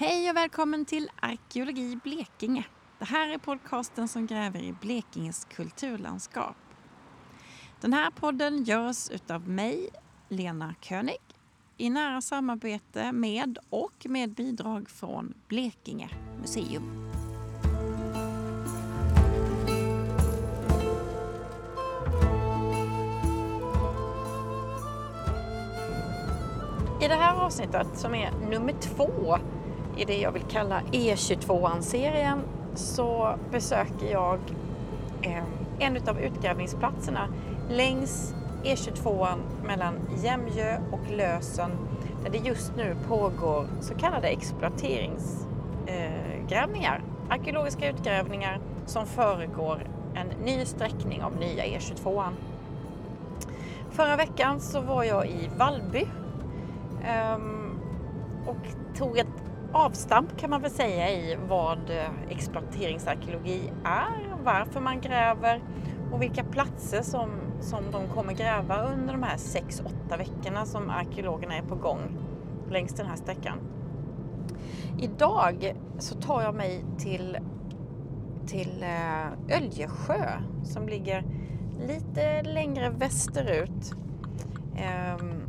Hej 0.00 0.30
och 0.30 0.36
välkommen 0.36 0.84
till 0.84 1.10
Arkeologi 1.20 1.98
Blekinge. 2.02 2.64
Det 2.98 3.04
här 3.04 3.28
är 3.28 3.38
podcasten 3.38 4.08
som 4.08 4.26
gräver 4.26 4.62
i 4.62 4.72
Blekinges 4.72 5.44
kulturlandskap. 5.44 6.56
Den 7.80 7.92
här 7.92 8.10
podden 8.10 8.64
görs 8.64 9.10
utav 9.10 9.48
mig, 9.48 9.88
Lena 10.28 10.74
König, 10.80 11.18
i 11.76 11.90
nära 11.90 12.20
samarbete 12.20 13.12
med 13.12 13.58
och 13.70 13.92
med 14.04 14.34
bidrag 14.34 14.90
från 14.90 15.34
Blekinge 15.48 16.08
museum. 16.40 17.10
I 27.02 27.08
det 27.08 27.14
här 27.14 27.44
avsnittet 27.44 27.98
som 27.98 28.14
är 28.14 28.30
nummer 28.50 28.72
två 28.72 29.38
i 29.96 30.04
det 30.04 30.20
jag 30.20 30.32
vill 30.32 30.42
kalla 30.42 30.80
E22-serien 30.92 32.42
så 32.74 33.34
besöker 33.50 34.12
jag 34.12 34.38
eh, 35.22 35.44
en 35.78 36.08
av 36.08 36.20
utgrävningsplatserna 36.20 37.28
längs 37.68 38.34
E22 38.64 39.36
mellan 39.64 39.94
Jämjö 40.22 40.80
och 40.92 41.10
Lösen 41.10 41.70
där 42.22 42.30
det 42.30 42.38
just 42.38 42.76
nu 42.76 42.96
pågår 43.08 43.66
så 43.80 43.94
kallade 43.94 44.28
exploateringsgrävningar. 44.28 46.96
Eh, 46.96 47.02
arkeologiska 47.30 47.90
utgrävningar 47.90 48.60
som 48.86 49.06
föregår 49.06 49.86
en 50.14 50.26
ny 50.44 50.64
sträckning 50.64 51.22
av 51.22 51.36
nya 51.36 51.64
E22. 51.64 52.24
Förra 53.90 54.16
veckan 54.16 54.60
så 54.60 54.80
var 54.80 55.04
jag 55.04 55.26
i 55.26 55.50
Vallby 55.56 56.06
ehm, 57.04 57.80
och 58.46 58.96
tog 58.98 59.18
ett 59.18 59.26
avstamp 59.72 60.38
kan 60.38 60.50
man 60.50 60.62
väl 60.62 60.70
säga 60.70 61.10
i 61.10 61.38
vad 61.48 61.90
eh, 61.90 62.30
exploateringsarkeologi 62.30 63.72
är, 63.84 64.36
varför 64.44 64.80
man 64.80 65.00
gräver 65.00 65.62
och 66.12 66.22
vilka 66.22 66.44
platser 66.44 67.02
som, 67.02 67.30
som 67.60 67.90
de 67.90 68.08
kommer 68.08 68.32
gräva 68.32 68.82
under 68.82 69.12
de 69.12 69.22
här 69.22 69.36
6-8 69.36 70.18
veckorna 70.18 70.66
som 70.66 70.90
arkeologerna 70.90 71.56
är 71.56 71.62
på 71.62 71.74
gång 71.74 72.18
längs 72.70 72.94
den 72.94 73.06
här 73.06 73.16
sträckan. 73.16 73.58
Idag 74.98 75.74
så 75.98 76.14
tar 76.14 76.42
jag 76.42 76.54
mig 76.54 76.84
till, 76.98 77.38
till 78.46 78.82
eh, 78.82 79.56
Öljesjö 79.56 80.40
som 80.64 80.88
ligger 80.88 81.24
lite 81.86 82.42
längre 82.42 82.90
västerut 82.90 83.94
ehm, 84.76 85.39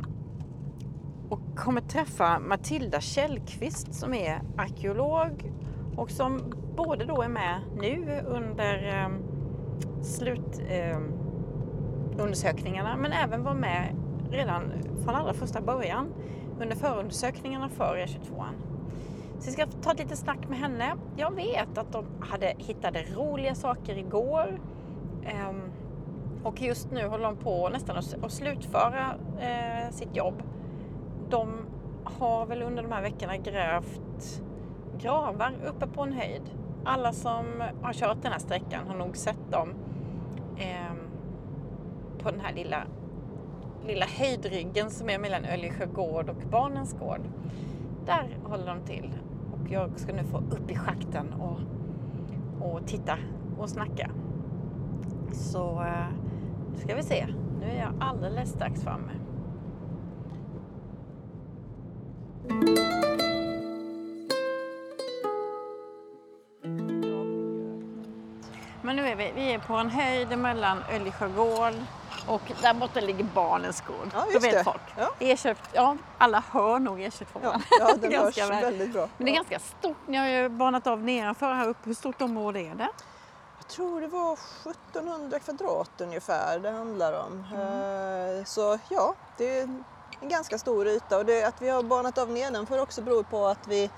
och 1.32 1.40
kommer 1.56 1.80
träffa 1.80 2.38
Matilda 2.38 3.00
Källqvist 3.00 3.94
som 3.94 4.14
är 4.14 4.40
arkeolog 4.56 5.52
och 5.96 6.10
som 6.10 6.54
både 6.76 7.04
då 7.04 7.22
är 7.22 7.28
med 7.28 7.60
nu 7.76 8.20
under 8.26 8.88
eh, 8.88 9.08
slutundersökningarna 10.02 12.92
ehm, 12.92 12.96
eh, 12.96 13.02
men 13.02 13.12
även 13.12 13.42
var 13.42 13.54
med 13.54 13.96
redan 14.30 14.72
från 15.04 15.14
allra 15.14 15.34
första 15.34 15.60
början 15.60 16.08
under 16.60 16.76
förundersökningarna 16.76 17.68
för 17.68 17.96
E22. 17.96 18.44
Så 19.38 19.46
vi 19.46 19.52
ska 19.52 19.66
ta 19.66 19.92
ett 19.92 19.98
litet 19.98 20.18
snack 20.18 20.48
med 20.48 20.58
henne. 20.58 20.96
Jag 21.16 21.34
vet 21.34 21.78
att 21.78 21.92
de 21.92 22.04
hade, 22.20 22.54
hittade 22.58 23.02
roliga 23.02 23.54
saker 23.54 23.98
igår 23.98 24.60
Eh, 25.24 25.52
och 26.42 26.62
just 26.62 26.90
nu 26.90 27.06
håller 27.06 27.24
de 27.24 27.36
på 27.36 27.68
nästan 27.68 27.96
att 27.96 28.32
slutföra 28.32 29.14
eh, 29.40 29.90
sitt 29.90 30.16
jobb 30.16 30.42
de 31.32 31.48
har 32.04 32.46
väl 32.46 32.62
under 32.62 32.82
de 32.82 32.92
här 32.92 33.02
veckorna 33.02 33.36
grävt 33.36 34.42
gravar 34.98 35.54
uppe 35.66 35.86
på 35.86 36.02
en 36.02 36.12
höjd. 36.12 36.42
Alla 36.84 37.12
som 37.12 37.44
har 37.82 37.92
kört 37.92 38.22
den 38.22 38.32
här 38.32 38.38
sträckan 38.38 38.88
har 38.88 38.96
nog 38.96 39.16
sett 39.16 39.50
dem 39.50 39.74
eh, 40.56 40.94
på 42.18 42.30
den 42.30 42.40
här 42.40 42.52
lilla, 42.52 42.82
lilla 43.86 44.06
höjdryggen 44.06 44.90
som 44.90 45.10
är 45.10 45.18
mellan 45.18 45.44
Öljesjö 45.44 45.86
gård 45.86 46.28
och 46.28 46.50
Barnens 46.50 46.92
gård. 46.98 47.20
Där 48.06 48.38
håller 48.44 48.66
de 48.66 48.80
till 48.80 49.12
och 49.52 49.70
jag 49.70 50.00
ska 50.00 50.12
nu 50.12 50.24
få 50.24 50.36
upp 50.38 50.70
i 50.70 50.76
schakten 50.76 51.32
och, 51.32 51.60
och 52.66 52.86
titta 52.86 53.18
och 53.58 53.68
snacka. 53.68 54.10
Så 55.32 55.80
eh, 55.80 56.06
nu 56.72 56.78
ska 56.78 56.94
vi 56.94 57.02
se. 57.02 57.26
Nu 57.60 57.66
är 57.66 57.78
jag 57.78 57.92
alldeles 58.00 58.50
strax 58.50 58.82
framme. 58.82 59.21
Men 68.82 68.96
nu 68.96 69.08
är 69.08 69.16
vi, 69.16 69.32
vi 69.34 69.52
är 69.54 69.58
på 69.58 69.74
en 69.74 69.90
höjd 69.90 70.38
mellan 70.38 70.82
Öljesjö 70.92 71.28
gård 71.28 71.74
och 72.28 72.40
där 72.62 72.74
borta 72.74 73.00
ligger 73.00 73.24
Barnens 73.24 73.80
gård. 73.80 74.10
Ja, 74.14 74.24
Då 74.32 74.38
vet 74.38 74.52
det. 74.52 74.64
folk. 74.64 74.80
Ja. 74.98 75.10
E22, 75.18 75.56
ja, 75.72 75.96
alla 76.18 76.44
hör 76.50 76.78
nog 76.78 76.98
E22. 77.00 77.24
Ja, 77.42 77.60
ja 77.80 77.90
den 78.00 78.12
hörs 78.22 78.38
väl. 78.38 78.48
väldigt 78.62 78.92
bra. 78.92 79.08
Men 79.16 79.24
det 79.26 79.32
är 79.32 79.34
ganska 79.34 79.58
stort. 79.58 79.96
Ni 80.06 80.16
har 80.16 80.26
ju 80.26 80.48
banat 80.48 80.86
av 80.86 81.02
nedanför 81.02 81.52
här 81.54 81.68
uppe. 81.68 81.80
Hur 81.84 81.94
stort 81.94 82.22
område 82.22 82.60
är 82.60 82.74
det? 82.74 82.88
Jag 83.58 83.68
tror 83.68 84.00
det 84.00 84.06
var 84.08 84.32
1700 84.32 85.38
kvadrat 85.38 85.90
ungefär 86.00 86.58
det 86.58 86.70
handlar 86.70 87.12
om. 87.26 87.44
Eh, 87.54 88.44
Så 88.44 88.78
ja, 88.88 89.14
det 89.36 89.58
är 89.58 89.68
en 90.22 90.28
ganska 90.28 90.58
stor 90.58 90.86
yta 90.88 91.18
och 91.18 91.26
det, 91.26 91.44
att 91.44 91.62
vi 91.62 91.68
har 91.68 91.82
banat 91.82 92.18
av 92.18 92.30
nedanför 92.30 92.78
också 92.82 93.02
beror 93.02 93.22
på 93.22 93.46
att 93.46 93.66
vi 93.68 93.90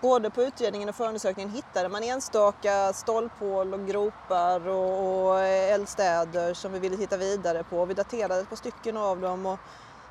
både 0.00 0.30
på 0.30 0.42
utredningen 0.42 0.88
och 0.88 0.94
förundersökningen 0.94 1.50
hittade 1.50 1.88
man 1.88 2.02
enstaka 2.02 2.92
stolphål 2.92 3.74
och 3.74 3.86
gropar 3.86 4.68
och, 4.68 5.26
och 5.30 5.40
eldstäder 5.40 6.54
som 6.54 6.72
vi 6.72 6.78
ville 6.78 6.96
titta 6.96 7.16
vidare 7.16 7.64
på. 7.64 7.84
Vi 7.84 7.94
daterade 7.94 8.40
ett 8.40 8.48
par 8.48 8.56
stycken 8.56 8.96
av 8.96 9.20
dem 9.20 9.46
och 9.46 9.58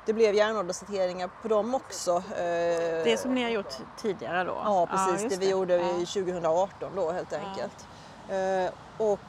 det 0.06 0.12
blev 0.12 0.34
järnåldersdateringar 0.34 1.30
på 1.42 1.48
dem 1.48 1.74
också. 1.74 2.10
Eh, 2.16 3.04
Det 3.04 3.20
som 3.20 3.34
ni 3.34 3.42
har 3.42 3.50
gjort 3.50 3.74
tidigare 3.96 4.44
då? 4.44 4.60
Ja, 4.64 4.86
precis. 4.90 5.22
just 5.24 5.40
det 5.40 5.46
vi 5.46 5.50
gjorde 5.50 5.76
Ja. 5.76 5.96
i 5.96 6.06
2018 6.06 6.90
då 6.96 7.10
helt 7.12 7.32
Ja. 7.32 7.38
enkelt. 7.38 7.86
Eh, 8.28 9.06
och 9.06 9.20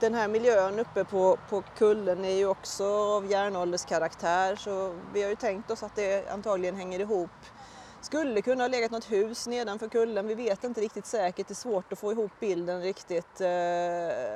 den 0.00 0.14
här 0.14 0.28
miljön 0.28 0.78
uppe 0.78 1.04
på, 1.04 1.38
på 1.50 1.62
kullen 1.78 2.24
är 2.24 2.34
ju 2.34 2.46
också 2.46 2.84
av 2.86 3.30
järnålderskaraktär 3.30 4.56
så 4.56 4.94
vi 5.12 5.22
har 5.22 5.30
ju 5.30 5.36
tänkt 5.36 5.70
oss 5.70 5.82
att 5.82 5.96
det 5.96 6.28
antagligen 6.28 6.76
hänger 6.76 7.00
ihop. 7.00 7.30
Skulle 8.00 8.42
kunna 8.42 8.64
ha 8.64 8.68
legat 8.68 8.90
något 8.90 9.12
hus 9.12 9.46
nedanför 9.46 9.88
kullen, 9.88 10.26
vi 10.26 10.34
vet 10.34 10.64
inte 10.64 10.80
riktigt 10.80 11.06
säkert, 11.06 11.48
det 11.48 11.52
är 11.52 11.54
svårt 11.54 11.92
att 11.92 11.98
få 11.98 12.12
ihop 12.12 12.32
bilden 12.40 12.82
riktigt. 12.82 13.40
Eh, 13.40 13.46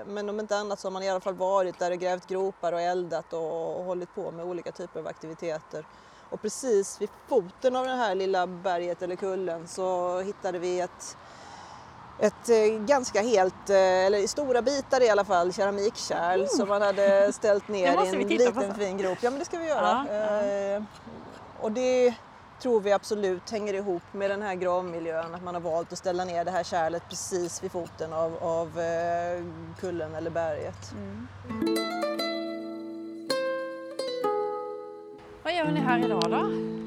men 0.06 0.28
om 0.28 0.40
inte 0.40 0.56
annat 0.56 0.80
så 0.80 0.88
har 0.88 0.92
man 0.92 1.02
i 1.02 1.10
alla 1.10 1.20
fall 1.20 1.34
varit 1.34 1.78
där 1.78 1.90
och 1.90 1.98
grävt 1.98 2.26
gropar 2.26 2.72
och 2.72 2.80
eldat 2.80 3.32
och, 3.32 3.78
och 3.78 3.84
hållit 3.84 4.14
på 4.14 4.30
med 4.30 4.44
olika 4.44 4.72
typer 4.72 5.00
av 5.00 5.06
aktiviteter. 5.06 5.84
Och 6.30 6.42
precis 6.42 7.00
vid 7.00 7.08
foten 7.28 7.76
av 7.76 7.86
det 7.86 7.94
här 7.94 8.14
lilla 8.14 8.46
berget 8.46 9.02
eller 9.02 9.16
kullen 9.16 9.68
så 9.68 10.18
hittade 10.20 10.58
vi 10.58 10.80
ett, 10.80 11.16
ett 12.20 12.48
eh, 12.48 12.80
ganska 12.86 13.20
helt, 13.22 13.70
eh, 13.70 13.76
eller 13.76 14.18
i 14.18 14.28
stora 14.28 14.62
bitar 14.62 15.02
i 15.02 15.08
alla 15.10 15.24
fall, 15.24 15.52
keramikkärl 15.52 16.46
som 16.46 16.68
man 16.68 16.82
hade 16.82 17.32
ställt 17.34 17.68
ner 17.68 18.04
i 18.04 18.08
en 18.08 18.28
liten 18.28 18.74
fin 18.74 18.96
grop. 18.98 19.18
Ja 19.20 19.30
men 19.30 19.38
det 19.38 19.44
ska 19.44 19.58
vi 19.58 19.66
göra. 19.68 20.06
Ja, 20.08 20.14
ja. 20.14 20.42
Eh, 20.76 20.82
Och 21.60 21.72
det 21.72 22.14
tror 22.62 22.80
vi 22.80 22.92
absolut 22.92 23.50
hänger 23.50 23.74
ihop 23.74 24.02
med 24.12 24.30
den 24.30 24.42
här 24.42 24.54
gravmiljön, 24.54 25.34
att 25.34 25.42
man 25.42 25.54
har 25.54 25.60
valt 25.60 25.92
att 25.92 25.98
ställa 25.98 26.24
ner 26.24 26.44
det 26.44 26.50
här 26.50 26.62
kärlet 26.64 27.02
precis 27.08 27.62
vid 27.64 27.72
foten 27.72 28.12
av, 28.12 28.36
av 28.40 28.72
kullen 29.80 30.14
eller 30.14 30.30
berget. 30.30 30.92
Mm. 30.92 31.28
Vad 35.42 35.54
gör 35.54 35.64
ni 35.70 35.80
här 35.80 35.98
idag 36.04 36.22
då? 36.30 36.79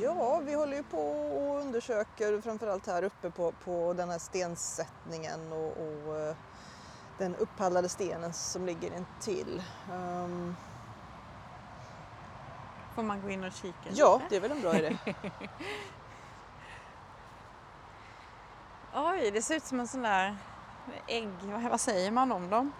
Ja, 0.00 0.40
vi 0.44 0.54
håller 0.54 0.76
ju 0.76 0.82
på 0.82 0.98
och 0.98 1.60
undersöker 1.60 2.40
framförallt 2.40 2.86
här 2.86 3.02
uppe 3.02 3.30
på, 3.30 3.52
på 3.52 3.92
den 3.92 4.10
här 4.10 4.18
stensättningen 4.18 5.52
och, 5.52 5.76
och 5.76 6.18
eh, 6.18 6.36
den 7.18 7.36
upphallade 7.36 7.88
stenen 7.88 8.32
som 8.32 8.66
ligger 8.66 8.96
intill. 8.96 9.62
Um, 9.92 10.56
Får 12.94 13.02
man 13.02 13.22
gå 13.22 13.30
in 13.30 13.44
och 13.44 13.52
kika 13.52 13.90
ja, 13.94 14.16
lite? 14.16 14.26
det 14.30 14.36
är 14.36 14.40
väl 14.40 14.50
en 14.50 14.60
bra 14.60 14.78
idé. 14.78 14.96
Oj, 18.94 19.30
det 19.30 19.42
ser 19.42 19.56
ut 19.56 19.64
som 19.64 19.80
en 19.80 19.88
sån 19.88 20.02
där 20.02 20.36
ägg, 21.06 21.30
vad 21.70 21.80
säger 21.80 22.10
man 22.10 22.32
om 22.32 22.50
dem? 22.50 22.72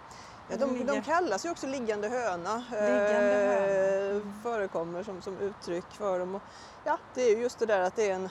Ja, 0.49 0.57
de, 0.57 0.85
de 0.85 1.01
kallas 1.01 1.45
ju 1.45 1.49
också 1.49 1.67
liggande 1.67 2.09
höna. 2.09 2.63
Liggande 2.71 3.33
höna. 3.35 4.17
Eh, 4.17 4.21
förekommer 4.43 5.03
som, 5.03 5.21
som 5.21 5.37
uttryck 5.37 5.85
för 5.91 6.19
dem. 6.19 6.35
Och, 6.35 6.41
ja, 6.85 6.97
det 7.13 7.21
är 7.21 7.35
ju 7.35 7.41
just 7.41 7.59
det 7.59 7.65
där 7.65 7.81
att 7.81 7.95
det 7.95 8.09
är 8.09 8.15
en, 8.15 8.29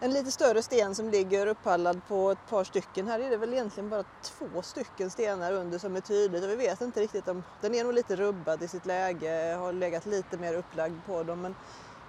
en 0.00 0.10
lite 0.10 0.32
större 0.32 0.62
sten 0.62 0.94
som 0.94 1.10
ligger 1.10 1.46
upphallad 1.46 2.00
på 2.08 2.30
ett 2.30 2.48
par 2.48 2.64
stycken. 2.64 3.08
Här 3.08 3.20
är 3.20 3.30
det 3.30 3.36
väl 3.36 3.52
egentligen 3.52 3.90
bara 3.90 4.04
två 4.22 4.62
stycken 4.62 5.10
stenar 5.10 5.52
under 5.52 5.78
som 5.78 5.96
är 5.96 6.00
tydligt 6.00 6.44
och 6.44 6.50
vi 6.50 6.56
vet 6.56 6.80
inte 6.80 7.00
riktigt 7.00 7.28
om 7.28 7.42
den 7.60 7.74
är 7.74 7.84
nog 7.84 7.94
lite 7.94 8.16
rubbad 8.16 8.62
i 8.62 8.68
sitt 8.68 8.86
läge, 8.86 9.56
har 9.58 9.72
legat 9.72 10.06
lite 10.06 10.36
mer 10.36 10.54
upplagd 10.54 10.96
på 11.06 11.22
dem. 11.22 11.40
Men 11.40 11.54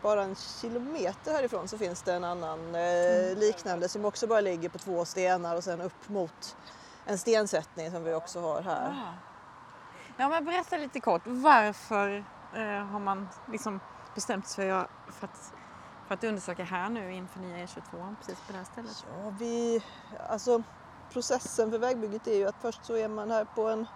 bara 0.01 0.23
en 0.23 0.35
kilometer 0.35 1.31
härifrån 1.31 1.67
så 1.67 1.77
finns 1.77 2.01
det 2.01 2.13
en 2.13 2.23
annan 2.23 2.75
eh, 2.75 3.37
liknande 3.37 3.89
som 3.89 4.05
också 4.05 4.27
bara 4.27 4.41
ligger 4.41 4.69
på 4.69 4.77
två 4.77 5.05
stenar 5.05 5.55
och 5.55 5.63
sen 5.63 5.81
upp 5.81 6.09
mot 6.09 6.55
en 7.05 7.17
stensättning 7.17 7.91
som 7.91 8.03
vi 8.03 8.13
också 8.13 8.41
har 8.41 8.61
här. 8.61 8.89
Ah. 8.89 9.13
Ja, 10.17 10.29
men 10.29 10.45
berätta 10.45 10.77
lite 10.77 10.99
kort, 10.99 11.21
varför 11.25 12.25
eh, 12.53 12.85
har 12.85 12.99
man 12.99 13.29
liksom 13.51 13.79
bestämt 14.15 14.47
sig 14.47 14.69
för, 14.69 14.87
för, 15.11 15.27
att, 15.27 15.53
för 16.07 16.13
att 16.13 16.23
undersöka 16.23 16.63
här 16.63 16.89
nu 16.89 17.13
inför 17.13 17.39
nya 17.39 17.65
E22 17.65 18.15
precis 18.19 18.39
på 18.47 18.51
det 18.51 18.57
här 18.57 18.65
stället? 18.65 19.05
Ja, 19.09 19.33
vi, 19.39 19.83
alltså, 20.29 20.63
processen 21.13 21.71
för 21.71 21.77
vägbygget 21.77 22.27
är 22.27 22.37
ju 22.37 22.47
att 22.47 22.55
först 22.61 22.85
så 22.85 22.95
är 22.95 23.07
man 23.07 23.31
här 23.31 23.45
på 23.45 23.69
en 23.69 23.87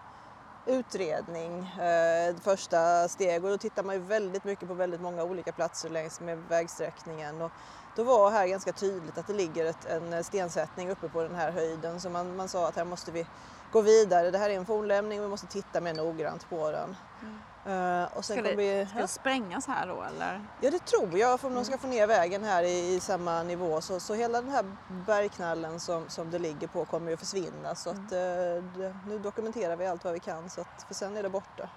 utredning, 0.68 1.60
eh, 1.68 2.36
första 2.42 3.08
steg 3.08 3.46
och 3.46 3.52
då 3.52 3.58
tittar 3.58 3.84
man 3.84 3.96
ju 3.96 4.02
väldigt 4.02 4.44
mycket 4.44 4.68
på 4.68 4.74
väldigt 4.74 5.02
många 5.02 5.24
olika 5.24 5.52
platser 5.52 5.90
längs 5.90 6.20
med 6.20 6.38
vägsträckningen. 6.38 7.42
Och 7.42 7.52
då 7.96 8.04
var 8.04 8.32
här 8.32 8.48
ganska 8.48 8.72
tydligt 8.72 9.18
att 9.18 9.28
det 9.28 9.34
ligger 9.34 9.66
ett, 9.66 9.86
en 9.86 10.24
stensättning 10.24 10.90
uppe 10.90 11.10
på 11.10 11.24
den 11.24 11.36
här 11.36 11.52
höjden 11.52 12.02
så 12.02 12.10
man, 12.10 12.36
man 12.36 12.50
sa 12.50 12.68
att 12.68 12.76
här 12.76 12.86
måste 12.86 13.12
vi 13.12 13.26
gå 13.72 13.82
vidare. 13.82 14.32
Det 14.32 14.38
här 14.38 14.50
är 14.50 14.56
en 14.56 14.66
fornlämning 14.66 15.20
och 15.20 15.26
vi 15.26 15.30
måste 15.30 15.48
titta 15.48 15.82
mer 15.82 15.94
noggrant 15.94 16.50
på 16.50 16.72
den. 16.72 16.96
Mm. 17.22 17.40
Uh, 17.68 18.18
och 18.18 18.26
sen 18.26 18.38
ska, 18.38 18.42
det, 18.42 18.56
vi, 18.56 18.88
ska 18.90 19.00
det 19.00 19.08
sprängas 19.08 19.68
här 19.68 19.88
då 19.88 20.04
eller? 20.04 20.42
Ja 20.62 20.72
det 20.72 20.80
tror 20.80 21.18
jag, 21.18 21.40
för 21.40 21.48
om 21.48 21.56
de 21.56 21.66
ska 21.66 21.78
få 21.78 21.88
ner 21.88 22.08
vägen 22.08 22.44
här 22.44 22.64
i, 22.64 22.96
i 22.96 23.00
samma 23.00 23.44
nivå 23.44 23.82
så, 23.82 24.00
så 24.00 24.14
hela 24.14 24.42
den 24.42 24.52
här 24.52 24.66
bergknallen 25.06 25.80
som, 25.80 26.10
som 26.10 26.32
det 26.32 26.40
ligger 26.40 26.68
på 26.68 26.86
kommer 26.86 27.08
ju 27.08 27.14
att 27.14 27.20
försvinna. 27.20 27.76
Så 27.76 27.90
att, 27.90 27.98
uh, 27.98 28.64
det, 28.78 28.96
nu 29.08 29.20
dokumenterar 29.20 29.76
vi 29.76 29.88
allt 29.88 30.04
vad 30.04 30.14
vi 30.14 30.20
kan 30.20 30.50
så 30.50 30.62
att, 30.62 30.84
för 30.88 30.94
sen 30.94 31.18
är 31.18 31.24
det 31.24 31.30
borta. 31.30 31.70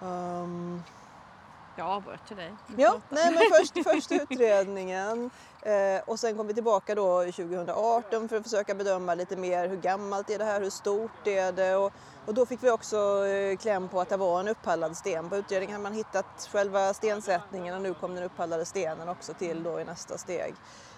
Um, 0.00 0.82
jag 1.76 1.86
avbröt 1.86 2.26
till 2.26 2.36
dig. 2.36 2.52
Ja, 2.76 3.00
nej, 3.08 3.32
men 3.32 3.42
först, 3.58 3.84
först 3.90 4.12
utredningen 4.12 5.30
eh, 5.62 6.02
och 6.06 6.20
sen 6.20 6.36
kom 6.36 6.46
vi 6.46 6.54
tillbaka 6.54 6.94
då 6.94 7.20
2018 7.20 8.28
för 8.28 8.36
att 8.36 8.42
försöka 8.42 8.74
bedöma 8.74 9.14
lite 9.14 9.36
mer 9.36 9.68
hur 9.68 9.76
gammalt 9.76 10.30
är 10.30 10.38
det 10.38 10.44
här, 10.44 10.60
hur 10.60 10.70
stort 10.70 11.26
är 11.26 11.52
det 11.52 11.76
och, 11.76 11.92
och 12.26 12.34
då 12.34 12.46
fick 12.46 12.62
vi 12.62 12.70
också 12.70 13.26
eh, 13.26 13.56
kläm 13.56 13.88
på 13.88 14.00
att 14.00 14.08
det 14.08 14.16
var 14.16 14.40
en 14.40 14.48
upphallad 14.48 14.96
sten. 14.96 15.30
På 15.30 15.36
utredningen 15.36 15.72
hade 15.72 15.82
man 15.82 15.92
hittat 15.92 16.48
själva 16.52 16.94
stensättningen 16.94 17.74
och 17.74 17.82
nu 17.82 17.94
kom 17.94 18.14
den 18.14 18.24
upphallade 18.24 18.64
stenen 18.64 19.08
också 19.08 19.34
till 19.34 19.62
då 19.62 19.80
i 19.80 19.84
nästa 19.84 20.18
steg. 20.18 20.54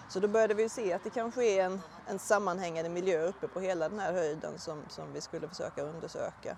Så 0.09 0.19
då 0.19 0.27
började 0.27 0.53
vi 0.53 0.69
se 0.69 0.93
att 0.93 1.03
det 1.03 1.09
kanske 1.09 1.45
är 1.45 1.65
en, 1.65 1.81
en 2.07 2.19
sammanhängande 2.19 2.89
miljö 2.89 3.27
uppe 3.27 3.47
på 3.47 3.59
hela 3.59 3.89
den 3.89 3.99
här 3.99 4.13
höjden 4.13 4.59
som, 4.59 4.81
som 4.89 5.13
vi 5.13 5.21
skulle 5.21 5.47
försöka 5.47 5.81
undersöka. 5.81 6.57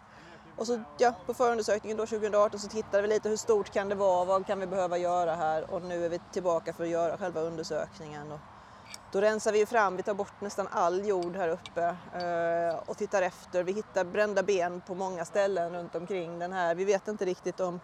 Och 0.56 0.68
så 0.68 0.84
ja, 0.98 1.14
på 1.26 1.34
förundersökningen 1.34 1.98
då 1.98 2.06
2018 2.06 2.60
så 2.60 2.68
tittade 2.68 3.02
vi 3.02 3.08
lite 3.08 3.30
hur 3.30 3.38
stort 3.38 3.70
kan 3.70 3.90
det 3.90 3.96
vara, 3.96 4.26
vad 4.26 4.48
kan 4.48 4.60
vi 4.60 4.68
behöva 4.68 4.98
göra 4.98 5.36
här 5.36 5.72
och 5.74 5.82
nu 5.82 6.06
är 6.06 6.10
vi 6.10 6.20
tillbaka 6.32 6.74
för 6.74 6.84
att 6.84 6.90
göra 6.90 7.18
själva 7.18 7.42
undersökningen. 7.42 8.32
Och 8.32 8.40
då 9.12 9.22
rensar 9.22 9.52
vi 9.52 9.66
fram, 9.66 9.98
vi 9.98 10.04
tar 10.04 10.14
bort 10.14 10.42
nästan 10.42 10.68
all 10.72 11.08
jord 11.08 11.36
här 11.36 11.50
uppe 11.50 11.96
eh, 12.14 12.90
och 12.90 12.98
tittar 12.98 13.22
efter. 13.22 13.64
Vi 13.64 13.72
hittar 13.72 14.04
brända 14.04 14.44
ben 14.44 14.82
på 14.88 14.96
många 14.96 15.26
ställen 15.26 15.74
runt 15.74 15.96
omkring 15.96 16.40
den 16.40 16.54
här. 16.54 16.76
Vi 16.76 16.86
vet 16.86 17.08
inte 17.08 17.26
riktigt 17.26 17.60
om 17.60 17.80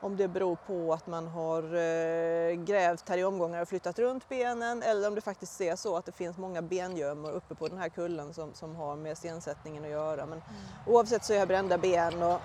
om 0.00 0.16
det 0.16 0.28
beror 0.28 0.56
på 0.66 0.92
att 0.92 1.06
man 1.06 1.26
har 1.26 1.62
eh, 1.62 2.54
grävt 2.54 3.08
här 3.08 3.18
i 3.18 3.24
omgångar 3.24 3.62
och 3.62 3.68
flyttat 3.68 3.98
runt 3.98 4.28
benen 4.28 4.82
eller 4.82 5.08
om 5.08 5.14
det 5.14 5.20
faktiskt 5.20 5.60
är 5.60 5.76
så 5.76 5.96
att 5.96 6.06
det 6.06 6.12
finns 6.12 6.38
många 6.38 6.62
bengömmor 6.62 7.30
uppe 7.30 7.54
på 7.54 7.68
den 7.68 7.78
här 7.78 7.88
kullen 7.88 8.34
som, 8.34 8.54
som 8.54 8.76
har 8.76 8.96
med 8.96 9.18
stensättningen 9.18 9.84
att 9.84 9.90
göra. 9.90 10.26
Men 10.26 10.38
mm. 10.38 10.44
oavsett 10.86 11.24
så 11.24 11.32
är 11.32 11.40
det 11.40 11.46
brända 11.46 11.78
ben 11.78 12.22
och 12.22 12.40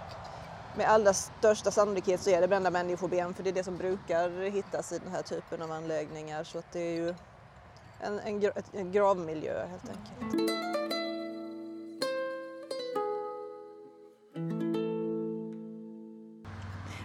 med 0.77 0.89
allra 0.89 1.13
största 1.13 1.71
sannolikhet 1.71 2.21
så 2.21 2.29
är 2.29 2.41
det 2.41 2.47
brända 2.47 2.69
människoben 2.69 3.33
för 3.33 3.43
det 3.43 3.49
är 3.49 3.53
det 3.53 3.63
som 3.63 3.77
brukar 3.77 4.51
hittas 4.51 4.91
i 4.91 4.99
den 4.99 5.11
här 5.11 5.21
typen 5.21 5.61
av 5.61 5.71
anläggningar 5.71 6.43
så 6.43 6.61
det 6.71 6.79
är 6.79 6.93
ju 6.93 7.15
en, 7.99 8.19
en, 8.19 8.51
en 8.73 8.91
gravmiljö 8.91 9.67
helt 9.67 9.89
enkelt. 9.89 10.51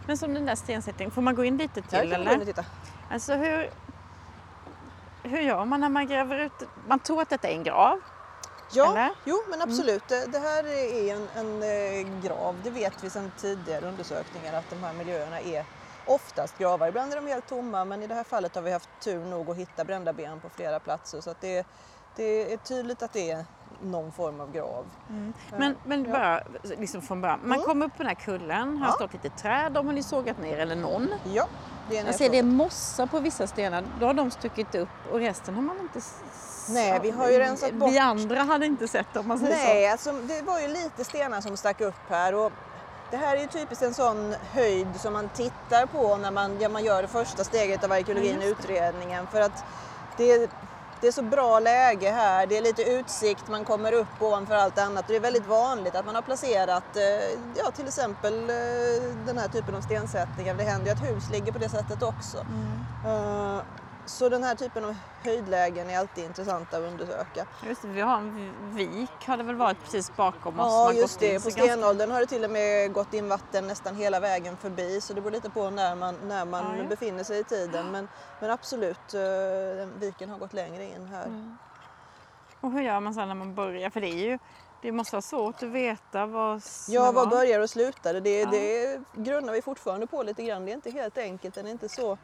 Men 0.07 0.19
som 0.19 0.35
den 0.35 0.47
där 0.47 0.55
stensättningen, 0.55 1.11
får 1.11 1.23
man 1.23 1.35
gå 1.35 1.45
in 1.45 1.57
lite 1.57 1.83
till 1.83 2.11
ja, 2.11 2.15
eller? 2.15 2.45
Titta. 2.45 2.65
Alltså 3.11 3.35
hur, 3.35 3.71
hur 5.23 5.41
gör 5.41 5.65
man 5.65 5.81
när 5.81 5.89
man 5.89 6.07
gräver 6.07 6.39
ut? 6.39 6.53
Man 6.89 6.99
tror 6.99 7.23
att 7.23 7.31
detta 7.31 7.49
är 7.49 7.53
en 7.53 7.63
grav? 7.63 8.01
Ja, 8.73 8.91
eller? 8.91 9.11
jo 9.25 9.43
men 9.49 9.61
mm. 9.61 9.71
absolut. 9.71 10.11
Mm. 10.11 10.31
Det, 10.31 10.39
det, 10.39 10.45
här 10.45 10.65
är 10.65 11.15
en, 11.15 11.29
en 11.37 11.63
eh, 11.63 12.23
grav. 12.23 12.57
Det 12.63 12.71
vet 12.71 13.05
vi 13.05 13.11
sedan 13.11 13.33
tidigare 13.37 13.89
undersökningar 13.89 14.53
att 14.53 14.71
de 14.71 14.77
här 14.77 14.93
miljöerna 14.93 15.41
är 15.41 15.65
oftast 16.07 16.59
gravar. 16.59 16.89
Ibland 16.89 17.13
är 17.13 17.17
de 17.17 17.27
helt 17.27 17.49
tomma 17.49 17.85
men 17.85 18.03
i 18.03 18.07
det 18.07 18.15
här 18.15 18.25
fallet 18.25 18.55
har 18.55 18.63
vi 18.63 18.73
haft 18.73 18.89
tur 19.01 19.25
nog 19.25 19.51
att 19.51 19.57
hitta 19.57 19.85
brända 19.85 20.13
ben 20.13 20.41
på 20.41 20.49
flera 20.49 20.81
platser 20.81 21.21
så 21.21 21.31
att 21.31 21.41
det, 21.41 21.67
det 22.17 22.53
är 22.53 22.57
tydligt 22.57 23.03
att 23.03 23.13
det 23.13 23.31
är 23.31 23.45
någon 23.83 24.13
form 24.13 24.41
av 24.41 24.53
grav. 24.53 24.87
Mm. 25.09 25.33
Men, 25.59 25.77
men 25.85 26.05
ja. 26.05 26.11
bara 26.11 26.43
liksom 26.63 27.03
från 27.03 27.21
början, 27.21 27.41
man 27.43 27.53
mm. 27.53 27.67
kommer 27.67 27.87
upp 27.87 27.93
på 27.93 28.03
den 28.03 28.07
här 28.07 28.15
kullen, 28.15 28.79
har 28.79 28.87
ja. 28.89 28.93
stått 28.93 29.13
lite 29.13 29.29
träd, 29.29 29.73
de 29.73 29.87
har 29.87 29.93
ni 29.93 30.03
sågat 30.03 30.39
ner 30.39 30.59
eller 30.59 30.77
någon? 30.77 31.09
Ja. 31.25 31.47
Det 31.89 31.99
är 31.99 32.07
Jag 32.07 32.15
ser 32.15 32.31
det 32.31 32.39
är 32.39 32.43
mossa 32.43 33.07
på 33.07 33.21
vissa 33.21 33.47
stenar, 33.47 33.85
då 34.01 34.07
har 34.07 34.15
de 34.15 34.31
stuckit 34.31 34.75
upp 34.75 34.89
och 35.13 35.19
resten 35.19 35.55
har 35.55 35.63
man 35.63 35.81
inte 35.81 36.01
Nej, 36.69 37.01
vi 37.03 37.11
har 37.11 37.31
ju 37.31 37.39
rensat 37.39 37.73
bort. 37.73 37.93
Vi 37.93 37.99
andra 37.99 38.43
hade 38.43 38.67
inte 38.67 38.89
sett 38.89 39.17
om 39.17 39.29
man 39.29 39.39
säger 39.39 39.57
Nej, 39.57 39.99
så. 39.99 40.11
Alltså, 40.11 40.27
det 40.27 40.43
var 40.43 40.61
ju 40.61 40.69
lite 40.69 41.05
stenar 41.05 41.41
som 41.41 41.57
stack 41.57 41.81
upp 41.81 42.09
här 42.09 42.35
och 42.35 42.53
det 43.11 43.17
här 43.17 43.37
är 43.37 43.47
typiskt 43.47 43.85
en 43.85 43.95
sån 43.95 44.35
höjd 44.53 44.89
som 45.01 45.13
man 45.13 45.29
tittar 45.29 45.87
på 45.87 46.17
när 46.17 46.31
man, 46.31 46.61
ja, 46.61 46.69
man 46.69 46.85
gör 46.85 47.03
det 47.03 47.09
första 47.09 47.45
steget 47.45 47.85
av 47.85 47.93
arkeologin, 47.93 48.43
utredningen. 48.43 49.27
För 49.27 49.41
att 49.41 49.65
det, 50.17 50.51
det 51.01 51.07
är 51.09 51.13
så 51.13 51.23
bra 51.23 51.61
läge 51.61 52.11
här, 52.11 52.47
det 52.47 52.57
är 52.57 52.63
lite 52.63 52.83
utsikt, 52.83 53.49
man 53.49 53.65
kommer 53.65 53.93
upp 53.93 54.23
ovanför 54.23 54.55
allt 54.55 54.79
annat. 54.79 55.05
Det 55.09 55.17
är 55.17 55.21
väldigt 55.21 55.47
vanligt 55.47 55.95
att 55.95 56.07
man 56.07 56.15
har 56.15 56.23
placerat 56.23 56.97
eh, 56.97 57.03
ja, 57.57 57.71
till 57.71 57.87
exempel 57.87 58.51
eh, 58.51 59.15
den 59.27 59.39
här 59.39 59.49
typen 59.49 59.75
av 59.75 59.81
stensättningar. 59.81 60.55
Det 60.55 60.65
händer 60.65 60.87
ju 60.87 60.93
att 60.93 61.11
hus 61.11 61.31
ligger 61.33 61.53
på 61.53 61.59
det 61.59 61.69
sättet 61.69 62.03
också. 62.03 62.39
Mm. 62.39 63.17
Uh, 63.17 63.63
så 64.07 64.29
den 64.29 64.45
här 64.45 64.55
typen 64.55 64.85
av 64.85 64.97
höjdlägen 65.23 65.91
är 65.91 65.99
alltid 65.99 66.25
intressanta 66.25 66.77
att 66.77 66.83
undersöka. 66.83 67.47
Just 67.67 67.83
det, 67.83 67.89
vi 67.89 68.01
har 68.01 68.17
en 68.17 68.53
vik 68.75 69.27
har 69.27 69.37
det 69.37 69.43
väl 69.43 69.57
varit 69.57 69.85
precis 69.85 70.17
bakom 70.17 70.61
oss. 70.61 70.67
Ja 70.67 70.93
just 70.93 71.21
det, 71.21 71.45
på 71.45 71.51
stenåldern 71.51 72.11
har 72.11 72.21
det 72.21 72.27
till 72.27 72.45
och 72.45 72.51
med 72.51 72.93
gått 72.93 73.15
in 73.15 73.29
vatten 73.29 73.67
nästan 73.67 73.97
hela 73.97 74.21
vägen 74.21 74.57
förbi 74.57 75.01
så 75.01 75.15
det 75.15 75.21
beror 75.21 75.33
lite 75.33 75.51
på 75.51 75.71
när 75.71 75.97
man, 75.97 76.15
när 76.25 76.45
man 76.45 76.79
ja, 76.79 76.85
befinner 76.85 77.25
sig 77.25 77.39
i 77.41 77.45
tiden. 77.45 77.91
Men, 77.91 78.09
men 78.41 78.51
absolut, 78.51 79.15
uh, 79.15 79.21
viken 79.99 80.31
har 80.31 80.39
gått 80.39 80.53
längre 80.53 80.85
in 80.85 81.07
här. 81.07 81.27
Mm. 81.27 81.57
Och 82.61 82.73
hur 82.73 82.81
gör 82.81 83.01
man 83.01 83.15
sen 83.15 83.29
när 83.29 83.35
man 83.35 83.55
börjar? 83.55 83.91
För 83.91 84.01
det 84.01 84.09
är 84.09 84.31
ju 84.31 84.39
det 84.83 84.93
måste 84.93 85.17
vara 85.17 85.23
svårt 85.23 85.63
att 85.63 85.69
veta 85.69 86.27
vad 86.27 86.63
Ja, 86.89 87.13
var 87.13 87.27
börjar 87.27 87.61
och 87.61 87.71
slutar 87.71 88.15
det? 88.15 88.41
Ja. 88.41 88.51
Det 88.51 89.01
grunnar 89.15 89.53
vi 89.53 89.63
fortfarande 89.63 90.07
på 90.07 90.23
lite 90.23 90.43
grann. 90.43 90.65
Det 90.65 90.71
är 90.71 90.75
inte 90.75 90.91
helt 90.91 91.19
enkelt, 91.19 91.55
den 91.55 91.67
är 91.67 91.71
inte 91.71 91.89
så 91.89 92.19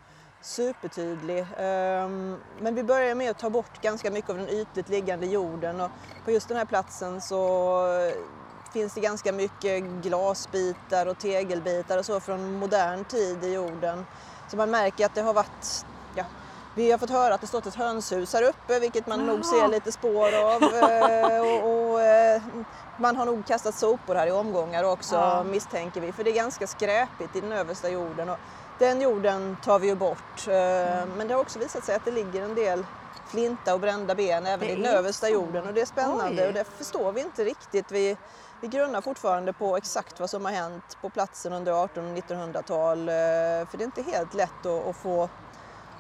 supertydlig. 0.47 1.47
Ehm, 1.59 2.37
men 2.61 2.75
vi 2.75 2.83
börjar 2.83 3.15
med 3.15 3.31
att 3.31 3.39
ta 3.39 3.51
bort 3.51 3.83
ganska 3.83 4.11
mycket 4.11 4.31
av 4.31 4.37
den 4.37 4.49
ytligt 4.49 4.89
liggande 4.89 5.27
jorden 5.27 5.81
och 5.81 5.91
på 6.25 6.31
just 6.31 6.49
den 6.49 6.57
här 6.57 6.65
platsen 6.65 7.21
så 7.21 7.81
finns 8.73 8.95
det 8.95 9.01
ganska 9.01 9.33
mycket 9.33 9.83
glasbitar 9.83 11.07
och 11.07 11.19
tegelbitar 11.19 11.99
och 11.99 12.07
så 12.07 12.21
från 12.21 12.53
modern 12.53 13.05
tid 13.05 13.45
i 13.45 13.53
jorden. 13.53 14.07
Så 14.51 14.57
man 14.57 14.71
märker 14.71 15.07
att 15.07 15.15
det 15.15 15.23
har 15.23 15.35
varit 15.35 15.87
ja, 16.15 16.25
vi 16.75 16.91
har 16.91 16.99
fått 16.99 17.11
höra 17.11 17.35
att 17.35 17.41
det 17.41 17.47
stått 17.47 17.67
ett 17.67 17.75
hönshus 17.75 18.33
här 18.33 18.43
uppe 18.43 18.79
vilket 18.79 19.07
man 19.07 19.21
Jaha. 19.21 19.33
nog 19.33 19.45
ser 19.45 19.69
lite 19.69 19.93
spår 19.93 20.35
av. 20.45 20.63
Eh, 20.63 21.41
och, 21.41 21.93
och, 21.93 22.03
eh, 22.03 22.43
man 22.99 23.17
har 23.17 23.27
nog 23.27 23.47
kastat 23.47 23.75
sopor 23.75 24.15
här 24.15 24.27
i 24.27 24.31
omgångar 24.31 24.85
också 24.85 25.15
ja. 25.15 25.45
misstänker 25.45 26.01
vi 26.01 26.13
för 26.13 26.25
det 26.25 26.31
är 26.31 26.35
ganska 26.35 26.67
skräpigt 26.67 27.37
i 27.37 27.41
den 27.41 27.53
översta 27.53 27.89
jorden. 27.89 28.29
Och 28.29 28.39
den 28.79 29.01
jorden 29.01 29.57
tar 29.65 29.79
vi 29.79 29.87
ju 29.87 29.95
bort. 29.95 30.47
Mm. 30.49 31.09
Men 31.17 31.29
det 31.29 31.35
har 31.35 31.41
också 31.41 31.59
visat 31.59 31.85
sig 31.85 31.95
att 31.95 32.05
det 32.05 32.11
ligger 32.11 32.43
en 32.43 32.55
del 32.55 32.85
flinta 33.27 33.75
och 33.75 33.81
brända 33.81 34.15
ben 34.15 34.47
även 34.47 34.69
i 34.69 34.75
den 34.77 34.85
översta 34.85 35.29
jorden 35.29 35.67
och 35.67 35.75
det 35.75 35.81
är 35.81 35.87
spännande 35.87 36.43
Oj. 36.43 36.49
och 36.49 36.55
det 36.55 36.65
förstår 36.65 37.13
vi 37.13 37.21
inte 37.21 37.45
riktigt. 37.45 37.93
Vi, 37.93 38.17
vi 38.61 38.69
grunnar 38.69 39.01
fortfarande 39.01 39.53
på 39.53 39.77
exakt 39.77 40.21
vad 40.21 40.31
som 40.31 40.45
har 40.45 40.53
hänt 40.53 40.99
på 41.01 41.11
platsen 41.11 41.53
under 41.53 41.85
1800 41.85 42.19
och 42.21 42.31
1900-tal 42.31 43.07
för 43.67 43.79
det 43.79 43.85
är 43.85 43.87
inte 43.87 44.03
helt 44.03 44.35
lätt 44.35 44.67
att, 44.67 44.87
att 44.87 44.97
få, 44.97 45.29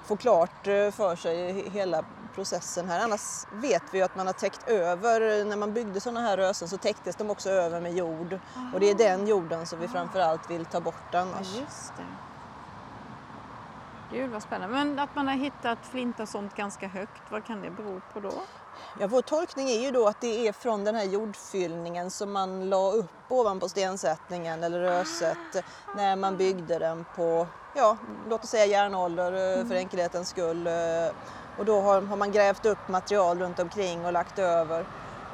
få 0.04 0.16
klart 0.16 0.66
eh, 0.66 0.90
för 0.90 1.16
sig 1.16 1.68
hela 1.70 2.04
processen 2.34 2.88
här. 2.88 3.00
Annars 3.00 3.46
vet 3.52 3.82
vi 3.90 3.98
ju 3.98 4.04
att 4.04 4.16
man 4.16 4.26
har 4.26 4.34
täckt 4.34 4.68
över, 4.68 5.44
när 5.44 5.56
man 5.56 5.72
byggde 5.72 6.00
sådana 6.00 6.20
här 6.20 6.36
rösen 6.36 6.68
så 6.68 6.76
täcktes 6.76 7.16
de 7.16 7.30
också 7.30 7.50
över 7.50 7.80
med 7.80 7.94
jord 7.94 8.32
Aha. 8.32 8.70
och 8.74 8.80
det 8.80 8.90
är 8.90 8.94
den 8.94 9.26
jorden 9.26 9.66
som 9.66 9.80
vi 9.80 9.88
framförallt 9.88 10.50
vill 10.50 10.64
ta 10.64 10.80
bort 10.80 11.14
annars. 11.14 11.56
Ja. 11.56 12.04
Gud 14.08 14.30
vad 14.30 14.42
spännande. 14.42 14.74
Men 14.76 14.98
att 14.98 15.14
man 15.14 15.28
har 15.28 15.34
hittat 15.34 15.86
flint 15.86 16.20
och 16.20 16.28
sånt 16.28 16.54
ganska 16.54 16.88
högt, 16.88 17.30
vad 17.30 17.44
kan 17.44 17.62
det 17.62 17.70
bero 17.70 18.00
på 18.00 18.20
då? 18.20 18.42
Ja, 18.98 19.06
vår 19.06 19.22
tolkning 19.22 19.68
är 19.68 19.80
ju 19.80 19.90
då 19.90 20.06
att 20.06 20.20
det 20.20 20.48
är 20.48 20.52
från 20.52 20.84
den 20.84 20.94
här 20.94 21.04
jordfyllningen 21.04 22.10
som 22.10 22.32
man 22.32 22.68
la 22.68 22.90
upp 22.92 23.32
ovanpå 23.32 23.68
stensättningen 23.68 24.64
eller 24.64 24.80
röset 24.80 25.56
när 25.92 26.16
man 26.16 26.36
byggde 26.36 26.78
den 26.78 27.04
på, 27.04 27.48
ja, 27.72 27.98
låt 28.26 28.44
oss 28.44 28.50
säga 28.50 28.66
järnålder 28.66 29.32
eh, 29.60 29.66
för 29.66 29.74
enkelhetens 29.74 30.28
skull. 30.28 30.66
Eh, 30.66 30.72
Och 31.54 31.64
då 31.64 31.80
har, 31.80 32.02
har 32.02 32.16
man 32.16 32.32
grävt 32.32 32.66
upp 32.66 32.88
material 32.88 33.38
runt 33.38 33.58
omkring 33.58 34.04
och 34.04 34.12
lagt 34.12 34.38
över. 34.38 34.86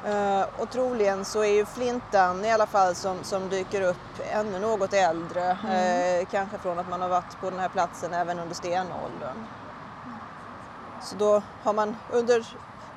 Eh, 0.05 0.45
Och 0.59 0.69
troligen 0.69 1.25
så 1.25 1.39
är 1.43 1.53
ju 1.53 1.65
flintan 1.65 2.45
i 2.45 2.51
alla 2.51 2.65
fall 2.65 2.95
som, 2.95 3.23
som 3.23 3.49
dyker 3.49 3.81
upp 3.81 4.19
ännu 4.31 4.59
något 4.59 4.93
äldre. 4.93 5.49
Eh, 5.51 6.25
kanske 6.31 6.57
från 6.57 6.79
att 6.79 6.89
man 6.89 7.01
har 7.01 7.09
varit 7.09 7.39
på 7.41 7.49
den 7.49 7.59
här 7.59 7.69
platsen 7.69 8.13
även 8.13 8.39
under 8.39 8.55
stenåldern. 8.55 9.45
Så 11.01 11.15
då 11.15 11.41
har 11.63 11.73
man 11.73 11.95
under 12.11 12.47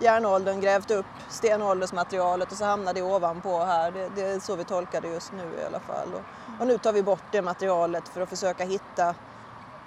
järnåldern 0.00 0.60
grävt 0.60 0.90
upp 0.90 1.06
stenåldersmaterialet 1.28 2.52
och 2.52 2.58
så 2.58 2.64
hamnar 2.64 2.94
det 2.94 3.02
ovanpå 3.02 3.64
här. 3.64 3.90
Det, 3.90 4.08
det 4.14 4.22
är 4.22 4.40
så 4.40 4.56
vi 4.56 4.64
tolkar 4.64 5.00
det 5.00 5.08
just 5.08 5.32
nu 5.32 5.58
i 5.62 5.64
alla 5.66 5.80
fall. 5.80 6.08
Och, 6.14 6.60
och 6.60 6.66
nu 6.66 6.78
tar 6.78 6.92
vi 6.92 7.02
bort 7.02 7.22
det 7.30 7.42
materialet 7.42 8.08
för 8.08 8.20
att 8.20 8.28
försöka 8.28 8.64
hitta 8.64 9.14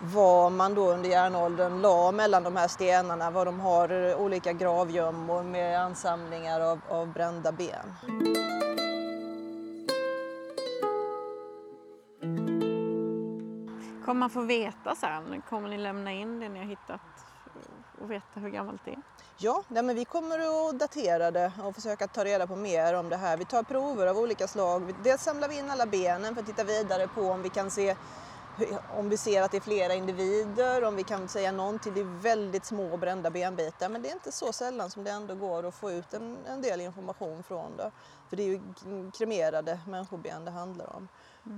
vad 0.01 0.51
man 0.51 0.74
då 0.74 0.91
under 0.91 1.10
järnåldern 1.10 1.82
la 1.82 2.12
mellan 2.12 2.44
de 2.44 2.56
här 2.56 2.68
stenarna, 2.68 3.32
vad 3.32 3.48
de 3.48 3.60
har 3.60 4.15
olika 4.15 4.53
gravgömmor 4.53 5.44
med 5.44 5.82
ansamlingar 5.82 6.62
av, 6.62 6.79
av 6.89 7.13
brända 7.13 7.51
ben. 7.51 7.94
Kommer 14.06 14.20
man 14.20 14.29
få 14.29 14.41
veta 14.41 14.96
sen? 14.96 15.41
Kommer 15.50 15.70
ni 15.70 15.77
lämna 15.77 16.12
in 16.12 16.39
det 16.39 16.50
ni 16.50 16.60
har 16.60 16.65
hittat 16.65 17.01
och 18.01 18.12
veta 18.12 18.39
hur 18.39 18.50
gammalt 18.50 18.82
det 18.86 18.91
är? 18.91 19.01
Ja, 19.38 19.63
nej 19.68 19.84
men 19.84 19.96
vi 19.96 20.06
kommer 20.06 20.39
att 20.70 20.79
datera 20.79 21.32
det 21.32 21.51
och 21.63 21.75
försöka 21.75 22.08
ta 22.08 22.24
reda 22.25 22.48
på 22.48 22.56
mer 22.56 22.94
om 22.94 23.10
det 23.10 23.18
här. 23.18 23.38
Vi 23.38 23.46
tar 23.46 23.63
prover 23.63 24.08
av 24.08 24.18
olika 24.18 24.48
slag. 24.48 24.94
Dels 25.03 25.22
samlar 25.22 25.50
vi 25.50 25.58
in 25.58 25.72
alla 25.72 25.86
benen 25.86 26.36
för 26.36 26.41
att 26.41 26.48
titta 26.48 26.63
vidare 26.63 27.08
på 27.08 27.22
om 27.22 27.41
vi 27.41 27.50
kan 27.50 27.72
se 27.72 27.96
om 28.98 29.10
vi 29.10 29.18
ser 29.18 29.42
att 29.42 29.51
det 29.51 29.58
är 29.58 29.62
flera 29.62 29.94
individer, 29.94 30.84
om 30.84 30.96
vi 30.96 31.04
kan 31.04 31.28
säga 31.28 31.51
någonting. 31.51 31.94
Det 31.94 32.00
är 32.00 32.22
väldigt 32.22 32.66
små 32.66 32.98
brända 32.98 33.30
benbitar 33.30 33.89
men 33.89 34.01
det 34.01 34.10
är 34.10 34.13
inte 34.13 34.32
så 34.32 34.54
sällan 34.54 34.92
som 34.92 35.04
det 35.04 35.12
ändå 35.12 35.36
går 35.36 35.66
att 35.66 35.75
få 35.75 35.92
ut 35.92 36.13
en, 36.13 36.38
en 36.48 36.62
del 36.62 36.82
information 36.82 37.44
från 37.44 37.78
det. 37.78 37.92
För 38.30 38.38
det 38.38 38.44
är 38.44 38.48
ju 38.48 38.62
kremerade 39.12 39.80
människoben 39.88 40.46
det 40.46 40.51
handlar 40.51 40.96
om. 40.96 41.08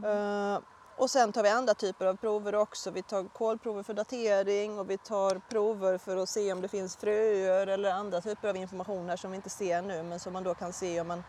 Eh, 0.06 0.60
och 0.98 1.10
sen 1.10 1.32
tar 1.32 1.44
vi 1.44 1.50
andra 1.50 1.74
typer 1.74 2.06
av 2.06 2.16
prover 2.16 2.56
också. 2.56 2.92
Vi 2.92 3.04
tar 3.04 3.24
kolprover 3.24 3.84
för 3.84 3.94
datering 3.94 4.80
och 4.80 4.90
vi 4.90 4.98
tar 4.98 5.42
prover 5.50 5.98
för 5.98 6.18
att 6.18 6.30
se 6.30 6.54
om 6.54 6.62
det 6.62 6.68
finns 6.68 6.96
fröer 6.96 7.68
eller 7.68 7.92
andra 7.92 8.22
typer 8.22 8.50
av 8.50 8.56
information 8.56 9.10
här 9.10 9.18
som 9.18 9.32
vi 9.32 9.36
inte 9.36 9.50
ser 9.50 9.82
nu 9.82 10.04
men 10.04 10.20
som 10.20 10.34
man 10.34 10.44
då 10.44 10.54
kan 10.54 10.74
se 10.74 11.02
om 11.02 11.08
man 11.08 11.24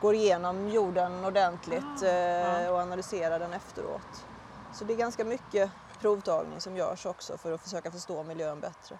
går 0.00 0.14
igenom 0.14 0.68
jorden 0.68 1.24
ordentligt 1.24 2.02
Ah, 2.02 2.06
eh, 2.06 2.70
och 2.70 2.78
analyserar 2.78 3.38
den 3.38 3.52
efteråt. 3.52 4.26
Så 4.74 4.84
det 4.84 4.94
är 4.94 4.96
ganska 4.96 5.24
mycket 5.24 5.70
provtagning 6.00 6.60
som 6.60 6.76
görs 6.76 7.06
också 7.06 7.38
för 7.38 7.52
att 7.52 7.62
försöka 7.62 7.90
förstå 7.90 8.22
miljön 8.22 8.60
bättre. 8.60 8.98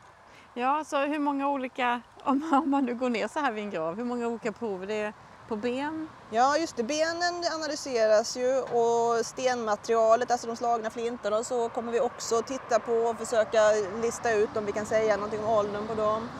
Ja, 0.53 0.85
så 0.85 0.97
hur 0.99 1.19
många 1.19 1.49
olika, 1.49 2.03
om 2.25 2.39
man, 2.39 2.63
om 2.63 2.71
man 2.71 2.85
nu 2.85 2.95
går 2.95 3.11
ner 3.11 3.29
så 3.29 3.39
här 3.39 3.53
vid 3.53 3.65
en 3.65 3.71
grav, 3.71 3.97
hur 3.97 4.05
många 4.05 4.29
olika 4.29 4.53
prover 4.53 4.87
det 4.87 4.95
är 4.95 5.13
på 5.47 5.57
ben? 5.57 6.09
Ja 6.29 6.57
just 6.59 6.77
det, 6.77 6.83
benen 6.85 7.45
analyseras 7.55 8.37
ju 8.37 8.61
och 8.61 9.27
stenmaterialet, 9.27 10.31
alltså 10.31 10.47
de 10.47 10.57
slagna 10.57 10.91
flintarna 10.91 11.39
och 11.39 11.47
så 11.47 11.71
kommer 11.71 11.93
vi 11.93 12.01
också 12.01 12.43
titta 12.43 12.81
på 12.81 13.05
och 13.05 13.19
försöka 13.19 13.59
lista 13.95 14.33
ut 14.33 14.57
om 14.57 14.65
vi 14.65 14.73
kan 14.73 14.87
säga 14.87 15.17
någonting 15.17 15.41
om 15.45 15.51
åldern 15.51 15.87
på 15.87 15.95
dem. 15.95 16.31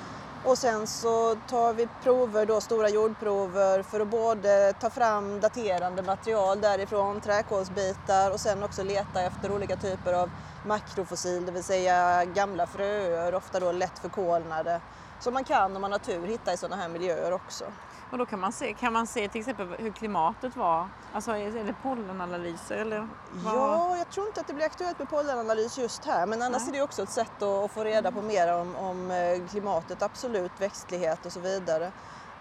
Och 0.45 0.59
sen 0.59 0.87
så 0.87 1.35
tar 1.35 1.75
vi 1.75 1.87
prover, 1.87 2.47
då, 2.47 2.61
stora 2.61 2.89
jordprover 2.89 3.83
för 3.83 4.01
att 4.01 4.09
både 4.09 4.73
ta 4.81 4.91
fram 4.91 5.41
daterande 5.41 6.03
material 6.03 6.61
därifrån, 6.61 7.21
träkolsbitar 7.21 8.31
och 8.31 8.41
sen 8.41 8.63
också 8.63 8.83
leta 8.83 9.23
efter 9.23 9.51
olika 9.51 9.77
typer 9.77 10.13
av 10.13 10.31
makrofossil, 10.63 11.47
det 11.47 11.53
vill 11.53 11.65
säga 11.65 12.25
gamla 12.25 12.67
fröer, 12.67 13.35
ofta 13.35 13.61
då 13.61 13.73
lätt 13.73 13.99
förkolnade, 13.99 14.81
som 15.19 15.35
man 15.35 15.45
kan 15.45 15.77
om 15.77 15.83
man 15.83 15.93
har 15.93 15.99
tur 15.99 16.27
hitta 16.27 16.53
i 16.53 16.57
sådana 16.57 16.83
här 16.83 16.89
miljöer 16.89 17.33
också. 17.33 17.75
Och 18.15 18.19
då 18.19 18.27
kan 18.27 18.41
man 18.41 18.53
se, 18.53 18.73
kan 18.75 18.93
man 18.93 19.07
se 19.07 19.29
till 19.29 19.41
exempel 19.41 19.69
hur 19.79 19.91
klimatet 19.91 20.57
var? 20.57 20.89
Alltså 21.13 21.31
är 21.31 21.65
det 21.65 21.75
pollenanalyser 21.83 22.77
eller? 22.77 23.09
vad? 23.33 23.55
Ja, 23.55 23.97
jag 23.99 24.11
tror 24.11 24.27
inte 24.27 24.41
att 24.41 24.47
det 24.47 24.55
blir 24.55 24.67
aktuellt 24.67 24.99
med 24.99 25.11
pollenanalys 25.11 25.79
just 25.79 26.05
här 26.05 26.27
men 26.27 26.43
annars 26.43 26.63
Nej. 26.63 26.69
är 26.69 26.73
det 26.73 26.83
också 26.83 27.03
ett 27.03 27.11
sätt 27.11 27.43
att, 27.43 27.71
få 27.71 27.85
reda 27.85 28.13
på 28.13 28.23
mer 28.23 28.55
om, 28.55 28.77
om 28.77 29.11
eh, 29.11 29.49
klimatet, 29.49 30.03
absolut, 30.03 30.53
växtlighet 30.59 31.27
och 31.27 31.33
så 31.33 31.41
vidare. 31.41 31.93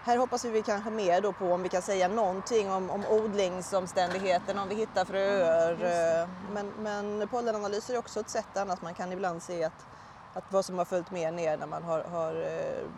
Här 0.02 0.16
hoppas 0.18 0.44
vi 0.44 0.62
kanske 0.62 0.90
mer 0.90 1.20
då 1.20 1.32
på 1.32 1.52
om 1.52 1.62
vi 1.62 1.68
kan 1.68 1.82
säga 1.82 2.08
någonting 2.08 2.70
om, 2.70 2.90
om 2.90 3.04
odlingsomständigheterna, 3.10 4.62
om 4.62 4.68
vi 4.68 4.74
hittar 4.74 5.04
fröer. 5.04 5.72
eh, 5.72 6.28
Men, 6.52 6.72
men 6.78 7.28
pollenanalyser 7.28 7.94
är 7.94 7.98
också 7.98 8.20
ett 8.20 8.30
sätt 8.30 8.56
annars 8.56 8.82
man 8.82 8.94
kan 8.94 9.12
ibland 9.12 9.42
se 9.42 9.64
att, 9.64 9.86
att 10.34 10.52
vad 10.52 10.64
som 10.64 10.78
har 10.78 10.84
följt 10.84 11.10
med 11.10 11.34
ner 11.34 11.56
när 11.56 11.66
man 11.66 11.82
har, 11.82 12.02
har 12.04 12.34
eh, 12.34 12.88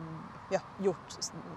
ja, 0.51 0.61
gjort, 0.79 1.15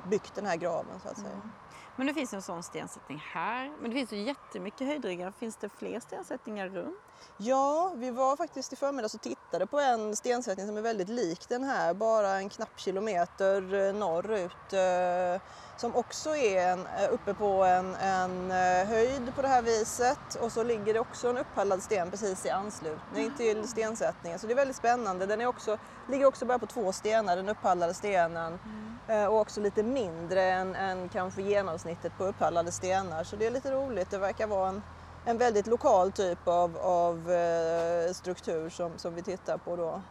byggt 0.09 0.35
den 0.35 0.45
här 0.45 0.55
graven 0.55 0.99
så 0.99 1.09
att 1.09 1.17
säga. 1.17 1.33
Mm. 1.33 1.49
Men 1.95 2.07
det 2.07 2.13
finns 2.13 2.33
en 2.33 2.41
sån 2.41 2.63
stensättning 2.63 3.23
här. 3.33 3.71
Men 3.81 3.91
det 3.91 3.95
finns 3.95 4.13
ju 4.13 4.17
jättemycket 4.17 4.87
höjdryggar. 4.87 5.31
Finns 5.31 5.57
det 5.57 5.69
fler 5.69 5.99
stensättningar 5.99 6.69
runt? 6.69 6.99
Ja, 7.37 7.93
vi 7.97 8.11
var 8.11 8.37
faktiskt 8.37 8.73
i 8.73 8.75
förmiddags 8.75 9.13
och 9.13 9.21
tittade 9.21 9.67
på 9.67 9.79
en 9.79 10.15
stensättning 10.15 10.67
som 10.67 10.77
är 10.77 10.81
väldigt 10.81 11.09
lik 11.09 11.45
den 11.49 11.63
här, 11.63 11.93
bara 11.93 12.31
en 12.31 12.49
knapp 12.49 12.79
kilometer 12.79 13.73
eh, 13.73 13.93
norrut. 13.93 14.73
eh, 14.73 15.41
Som 15.75 15.95
också 15.95 16.35
är 16.35 16.67
en, 16.67 16.87
eh, 16.87 17.13
uppe 17.13 17.33
på 17.35 17.63
en, 17.63 17.95
en 17.95 18.51
höjd 18.87 19.35
på 19.35 19.41
det 19.41 19.47
här 19.47 19.61
viset 19.61 20.35
och 20.35 20.53
så 20.53 20.63
ligger 20.63 20.93
det 20.93 20.99
också 20.99 21.29
en 21.29 21.37
upphallad 21.37 21.83
sten 21.83 22.11
precis 22.11 22.45
i 22.45 22.49
anslutning 22.49 23.31
till 23.31 23.67
stensättningen. 23.67 24.39
Så 24.39 24.47
det 24.47 24.53
är 24.53 24.55
väldigt 24.55 24.77
spännande. 24.77 25.25
Den 25.25 25.41
är 25.41 25.45
också, 25.45 25.77
ligger 26.05 26.25
också 26.25 26.45
bara 26.45 26.59
på 26.59 26.67
två 26.67 26.93
stenar, 26.93 27.35
den 27.35 27.49
upphallade 27.49 27.93
stenen. 27.93 28.59
Eh, 29.07 29.25
Och 29.25 29.39
också 29.39 29.61
lite 29.61 29.83
mindre 29.83 30.43
än, 30.43 30.75
än 30.75 31.09
kanske 31.09 31.41
genomsnittet 31.41 32.17
på 32.17 32.25
upphallade 32.25 32.71
stenar. 32.71 33.23
Så 33.23 33.35
det 33.35 33.45
är 33.45 33.51
lite 33.51 33.71
roligt. 33.71 34.09
Det 34.09 34.17
verkar 34.17 34.47
vara 34.47 34.69
en, 34.69 34.83
en 35.29 35.37
väldigt 35.37 35.67
lokal 35.67 36.11
typ 36.11 36.47
av, 36.47 36.77
av 36.77 37.31
eh, 37.31 38.13
struktur 38.13 38.69
som, 38.69 38.97
som 38.97 39.15
vi 39.15 39.23
tittar 39.23 39.57
på 39.57 39.75
då. 39.75 40.01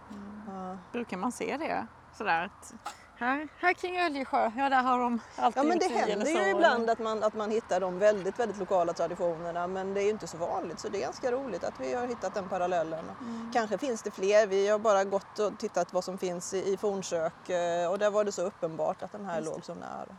Ja. 0.46 0.76
Brukar 0.92 1.16
man 1.16 1.32
se 1.32 1.56
det? 1.56 1.86
Sådär 2.18 2.44
att 2.44 2.74
här, 3.16 3.48
här 3.58 3.72
kring 3.72 4.00
Öljesjö, 4.00 4.50
ja 4.56 4.68
där 4.68 4.82
har 4.82 4.98
de 4.98 5.20
alltid 5.36 5.62
Ja 5.62 5.66
men 5.68 5.78
det 5.78 5.88
händer 5.88 6.26
så. 6.26 6.32
ju 6.32 6.50
ibland 6.50 6.90
att 6.90 6.98
man, 6.98 7.22
att 7.22 7.34
man 7.34 7.50
hittar 7.50 7.80
de 7.80 7.98
väldigt, 7.98 8.38
väldigt 8.38 8.58
lokala 8.58 8.92
traditionerna 8.92 9.66
men 9.66 9.94
det 9.94 10.00
är 10.00 10.04
ju 10.04 10.10
inte 10.10 10.26
så 10.26 10.36
vanligt 10.36 10.80
så 10.80 10.88
det 10.88 10.98
är 10.98 11.02
ganska 11.02 11.32
roligt 11.32 11.64
att 11.64 11.80
vi 11.80 11.94
har 11.94 12.06
hittat 12.06 12.34
den 12.34 12.48
parallellen. 12.48 13.04
Kanske 13.52 13.78
finns 13.78 14.02
det 14.02 14.10
fler, 14.10 14.46
vi 14.46 14.68
har 14.68 14.78
bara 14.78 15.04
gått 15.04 15.38
och 15.38 15.58
tittat 15.58 15.92
vad 15.92 16.04
som 16.04 16.18
finns 16.18 16.54
i, 16.54 16.72
i 16.72 16.76
fornsök 16.76 17.48
eh, 17.48 17.90
och 17.90 17.98
där 17.98 18.10
var 18.10 18.24
det 18.24 18.32
så 18.32 18.42
uppenbart 18.42 19.02
att 19.02 19.12
den 19.12 19.26
här 19.26 19.40
Just 19.40 19.50
låg 19.52 19.64
så 19.64 19.74
nära. 19.74 20.16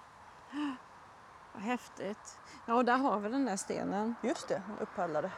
Vad 1.54 1.64
häftigt. 1.64 2.39
Ja, 2.70 2.76
och 2.76 2.86
där 2.86 2.98
har 2.98 3.20
vi 3.20 3.30
den 3.30 3.46
där 3.46 3.58
stenen. 3.58 4.16
Just 4.24 4.48
det, 4.48 4.62
upphallade. 4.82 5.32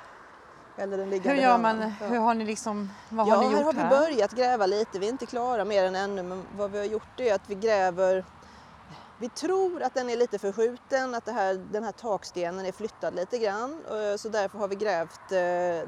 Eller 0.78 0.98
den 0.98 1.10
liggande 1.10 1.30
Hur 1.42 1.48
gör 1.48 1.58
man, 1.58 1.80
Ja. 2.02 2.08
hur 2.08 2.18
har 2.20 2.34
ni 2.34 2.46
liksom, 2.46 2.90
vad 3.10 3.28
ja, 3.28 3.36
har 3.36 3.42
ni 3.42 3.48
gjort 3.48 3.56
här 3.58 3.64
har 3.66 3.74
vi 3.74 3.80
här? 3.80 3.90
börjat 3.90 4.32
gräva 4.32 4.66
lite. 4.66 5.00
Vi 5.00 5.06
är 5.06 5.10
inte 5.12 5.26
klara 5.26 5.66
mer 5.66 5.84
än 5.86 5.96
ännu, 5.96 6.24
men 6.24 6.46
vad 6.58 6.72
vi 6.72 6.78
har 6.78 6.86
gjort 6.86 7.20
är 7.20 7.36
att 7.36 7.50
vi 7.50 7.56
gräver 7.56 8.26
vi 9.20 9.30
tror 9.30 9.82
att 9.84 9.94
den 9.94 10.10
är 10.10 10.18
lite 10.18 10.40
förskjuten, 10.40 11.16
att 11.16 11.28
här, 11.30 11.54
den 11.54 11.84
här 11.84 11.92
takstenen 11.92 12.66
är 12.66 12.72
flyttad 12.72 13.16
lite 13.16 13.38
grann. 13.38 13.86
eh, 13.90 14.18
Så 14.18 14.30
därför 14.30 14.60
har 14.60 14.68
vi 14.68 14.76
grävt 14.76 15.32
eh, 15.32 15.38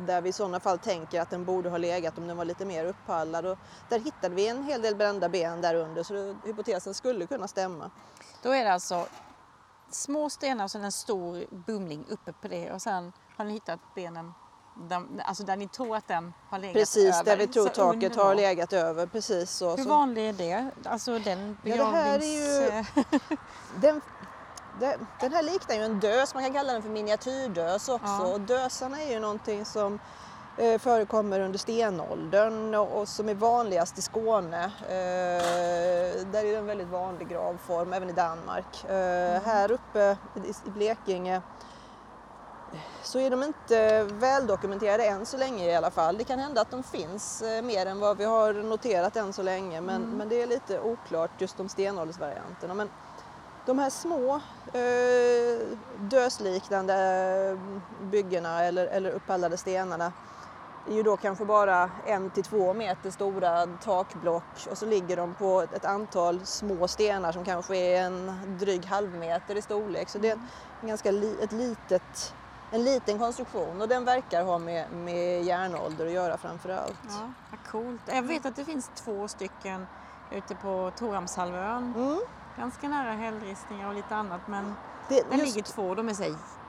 där 0.05 0.21
vi 0.21 0.29
i 0.29 0.33
sådana 0.33 0.59
fall 0.59 0.77
tänker 0.79 1.21
att 1.21 1.29
den 1.29 1.45
borde 1.45 1.69
ha 1.69 1.77
legat 1.77 2.17
om 2.17 2.27
den 2.27 2.37
var 2.37 2.45
lite 2.45 2.65
mer 2.65 2.85
upphallad. 2.85 3.45
Och 3.45 3.57
där 3.89 3.99
hittade 3.99 4.35
vi 4.35 4.47
en 4.47 4.63
hel 4.63 4.81
del 4.81 4.95
brända 4.95 5.29
ben 5.29 5.61
där 5.61 5.75
under 5.75 6.03
så 6.03 6.35
hypotesen 6.45 6.93
skulle 6.93 7.25
kunna 7.27 7.47
stämma. 7.47 7.91
Då 8.43 8.49
är 8.51 8.63
det 8.63 8.73
alltså 8.73 9.05
små 9.89 10.29
stenar 10.29 10.63
och 10.63 10.71
sen 10.71 10.83
en 10.83 10.91
stor 10.91 11.45
bumling 11.65 12.05
uppe 12.09 12.33
på 12.33 12.47
det 12.47 12.71
och 12.71 12.81
sen 12.81 13.13
har 13.37 13.45
ni 13.45 13.53
hittat 13.53 13.79
benen 13.95 14.33
där, 14.89 15.03
alltså 15.25 15.43
där 15.43 15.55
ni 15.55 15.67
tror 15.67 15.95
att 15.95 16.07
den 16.07 16.33
har 16.49 16.59
legat 16.59 16.73
Precis 16.73 17.15
över. 17.15 17.23
där 17.23 17.37
vi 17.37 17.47
tror 17.47 17.63
Så 17.67 17.69
taket 17.69 18.15
har 18.15 18.35
legat 18.35 18.73
över. 18.73 19.05
Precis 19.05 19.51
så. 19.51 19.75
Hur 19.75 19.85
vanlig 19.85 20.29
är 20.29 20.33
det? 20.33 20.69
Alltså 20.85 21.19
den 21.19 21.57
Ja, 21.63 21.75
det 21.77 21.83
här 21.83 22.15
är 22.15 22.19
begravnings... 22.19 22.85
ju- 22.95 23.03
Den, 23.81 24.01
den, 24.79 25.07
den 25.19 25.33
här 25.33 25.43
liknar 25.43 25.75
ju 25.75 25.81
en 25.83 25.99
dös, 25.99 26.33
man 26.33 26.43
kan 26.43 26.53
kalla 26.53 26.73
den 26.73 26.81
för 26.81 26.89
miniatyrdös 26.89 27.89
också. 27.89 28.05
Ja. 28.07 28.25
Och 28.33 28.41
dösarna 28.41 29.01
är 29.01 29.11
ju 29.11 29.19
någonting 29.19 29.65
som 29.65 29.99
förekommer 30.79 31.39
under 31.39 31.59
stenåldern 31.59 32.75
och, 32.75 33.07
som 33.07 33.29
är 33.29 33.33
vanligast 33.33 33.97
i 33.97 34.01
Skåne. 34.01 34.63
Eh, 34.63 36.27
där 36.31 36.45
är 36.45 36.51
det 36.51 36.55
en 36.55 36.65
väldigt 36.65 36.87
vanlig 36.87 37.29
gravform, 37.29 37.93
även 37.93 38.09
i 38.09 38.13
Danmark. 38.13 38.83
Eh, 38.83 39.41
Här 39.41 39.71
uppe 39.71 40.17
i, 40.35 40.69
Blekinge 40.69 41.41
så 43.03 43.19
är 43.19 43.29
de 43.29 43.43
inte 43.43 44.03
väldokumenterade 44.03 45.05
än 45.05 45.25
så 45.25 45.37
länge 45.37 45.65
i 45.65 45.75
alla 45.75 45.91
fall. 45.91 46.17
Det 46.17 46.23
kan 46.23 46.39
hända 46.39 46.61
att 46.61 46.71
de 46.71 46.83
finns 46.83 47.41
eh, 47.41 47.61
mer 47.61 47.85
än 47.85 47.99
vad 47.99 48.17
vi 48.17 48.25
har 48.25 48.53
noterat 48.53 49.15
än 49.15 49.33
så 49.33 49.43
länge 49.43 49.81
men, 49.81 50.03
mm. 50.03 50.17
men 50.17 50.29
det 50.29 50.41
är 50.41 50.47
lite 50.47 50.79
oklart 50.79 51.31
just 51.37 51.57
de 51.57 51.69
stenåldersvarianterna. 51.69 52.73
Men 52.73 52.89
de 53.65 53.79
här 53.79 53.89
små 53.89 54.35
eh, 54.73 55.77
dösliknande 55.99 57.57
byggena 58.01 58.63
eller, 58.63 58.85
eller 58.85 59.11
uppallade 59.11 59.57
stenarna 59.57 60.11
är 60.89 60.93
ju 60.93 61.03
då 61.03 61.17
kanske 61.17 61.45
bara 61.45 61.89
en 62.05 62.29
till 62.29 62.43
två 62.43 62.73
meter 62.73 63.11
stora 63.11 63.65
takblock 63.65 64.67
och 64.71 64.77
så 64.77 64.85
ligger 64.85 65.17
de 65.17 65.33
på 65.33 65.61
ett 65.61 65.85
antal 65.85 66.45
små 66.45 66.87
stenar 66.87 67.31
som 67.31 67.45
kanske 67.45 67.77
är 67.77 68.01
en 68.01 68.31
dryg 68.59 68.85
halvmeter 68.85 69.55
i 69.55 69.61
storlek. 69.61 70.09
Så 70.09 70.17
det 70.17 70.29
är 70.29 70.39
en 70.81 70.87
ganska 70.87 71.11
li, 71.11 71.37
ett 71.41 71.51
litet, 71.51 72.35
en 72.71 72.83
liten 72.83 73.19
konstruktion 73.19 73.81
och 73.81 73.87
den 73.87 74.05
verkar 74.05 74.43
ha 74.43 74.57
med, 74.57 74.91
med 74.91 75.43
järnålder 75.43 76.05
att 76.05 76.11
göra 76.11 76.37
framför 76.37 76.69
allt. 76.69 76.99
Ja, 77.09 77.33
vad 77.51 77.71
coolt. 77.71 78.01
Jag 78.05 78.23
vet 78.23 78.45
att 78.45 78.55
det 78.55 78.65
finns 78.65 78.91
två 78.95 79.27
stycken 79.27 79.87
ute 80.31 80.55
på 80.55 80.91
Torhamnshalvön. 80.97 81.93
Mm. 81.95 82.19
Ganska 82.57 82.87
nära 82.87 83.11
hällristningar 83.11 83.87
och 83.87 83.95
lite 83.95 84.15
annat 84.15 84.41
men 84.47 84.75
det, 85.09 85.23
det 85.31 85.37
ligger 85.37 85.61
två, 85.61 85.95
de 85.95 86.09
är 86.09 86.13
så 86.13 86.23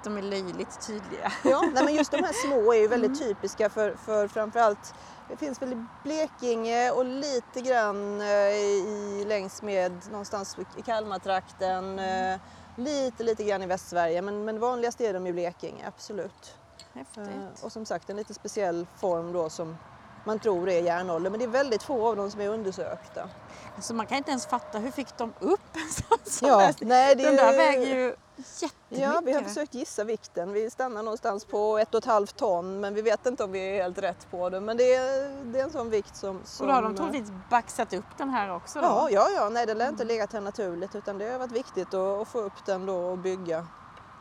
de 0.04 0.16
är 0.16 0.22
löjligt 0.22 0.86
tydliga. 0.86 1.32
Ja, 1.44 1.60
nej, 1.74 1.84
men 1.84 1.94
just 1.94 2.10
de 2.10 2.24
här 2.24 2.46
små 2.46 2.72
är 2.72 2.78
ju 2.78 2.88
väldigt 2.88 3.20
mm. 3.20 3.28
typiska 3.28 3.70
för, 3.70 3.94
för 4.04 4.28
framförallt 4.28 4.94
det 5.28 5.36
finns 5.36 5.62
väl 5.62 5.72
i 5.72 5.84
Blekinge 6.02 6.90
och 6.90 7.04
lite 7.04 7.60
grann 7.60 8.20
eh, 8.20 8.26
i, 8.26 9.24
längs 9.28 9.62
med 9.62 9.92
någonstans 10.10 10.56
i 10.76 10.82
Kalmartrakten. 10.82 11.98
Mm. 11.98 12.32
Eh, 12.32 12.40
lite, 12.76 13.22
lite 13.22 13.44
grann 13.44 13.62
i 13.62 13.66
Västsverige 13.66 14.22
men, 14.22 14.44
men 14.44 14.60
vanligast 14.60 15.00
är 15.00 15.14
de 15.14 15.26
i 15.26 15.32
Blekinge, 15.32 15.86
absolut. 15.88 16.56
Häftigt. 16.92 17.18
Eh, 17.18 17.64
och 17.64 17.72
som 17.72 17.86
sagt 17.86 18.10
en 18.10 18.16
lite 18.16 18.34
speciell 18.34 18.86
form 18.96 19.32
då 19.32 19.50
som 19.50 19.76
man 20.24 20.38
tror 20.38 20.68
är 20.68 20.82
järnålder 20.82 21.30
men 21.30 21.38
det 21.38 21.44
är 21.44 21.48
väldigt 21.48 21.82
få 21.82 22.08
av 22.08 22.16
dem 22.16 22.30
som 22.30 22.40
är 22.40 22.48
undersökta. 22.48 23.28
Alltså 23.76 23.94
man 23.94 24.06
kan 24.06 24.18
inte 24.18 24.30
ens 24.30 24.46
fatta, 24.46 24.78
hur 24.78 24.90
fick 24.90 25.16
de 25.16 25.32
upp 25.40 25.76
en 25.76 25.92
sån 25.92 26.48
ja, 26.48 26.72
nej, 26.80 27.14
det 27.14 27.22
Den 27.22 27.36
där 27.36 27.56
väger 27.56 27.96
ju 27.96 28.16
jättemycket. 28.36 29.14
Ja, 29.14 29.20
vi 29.24 29.32
har 29.32 29.42
försökt 29.42 29.74
gissa 29.74 30.04
vikten. 30.04 30.52
Vi 30.52 30.70
stannar 30.70 31.02
någonstans 31.02 31.44
på 31.44 31.78
ett 31.78 31.94
och 31.94 31.98
ett 31.98 32.04
halvt 32.04 32.36
ton 32.36 32.80
men 32.80 32.94
vi 32.94 33.02
vet 33.02 33.26
inte 33.26 33.44
om 33.44 33.52
vi 33.52 33.58
är 33.58 33.82
helt 33.82 33.98
rätt 33.98 34.30
på 34.30 34.50
det. 34.50 34.60
Men 34.60 34.76
det 34.76 34.94
är, 34.94 35.44
det 35.44 35.60
är 35.60 35.64
en 35.64 35.70
sån 35.70 35.90
vikt 35.90 36.16
som... 36.16 36.40
som 36.44 36.66
och 36.66 36.68
då 36.68 36.74
har 36.74 36.82
de 36.82 36.96
troligtvis 36.96 37.32
baxat 37.50 37.92
upp 37.92 38.18
den 38.18 38.30
här 38.30 38.54
också? 38.54 38.80
Då? 38.80 38.86
Ja, 38.86 39.08
ja, 39.10 39.28
ja. 39.34 39.48
Nej, 39.48 39.66
den 39.66 39.78
lär 39.78 39.88
inte 39.88 40.04
legat 40.04 40.32
här 40.32 40.40
naturligt 40.40 40.94
utan 40.94 41.18
det 41.18 41.30
har 41.30 41.38
varit 41.38 41.52
viktigt 41.52 41.94
att, 41.94 42.20
att 42.20 42.28
få 42.28 42.38
upp 42.38 42.66
den 42.66 42.86
då 42.86 42.96
och 42.96 43.18
bygga. 43.18 43.66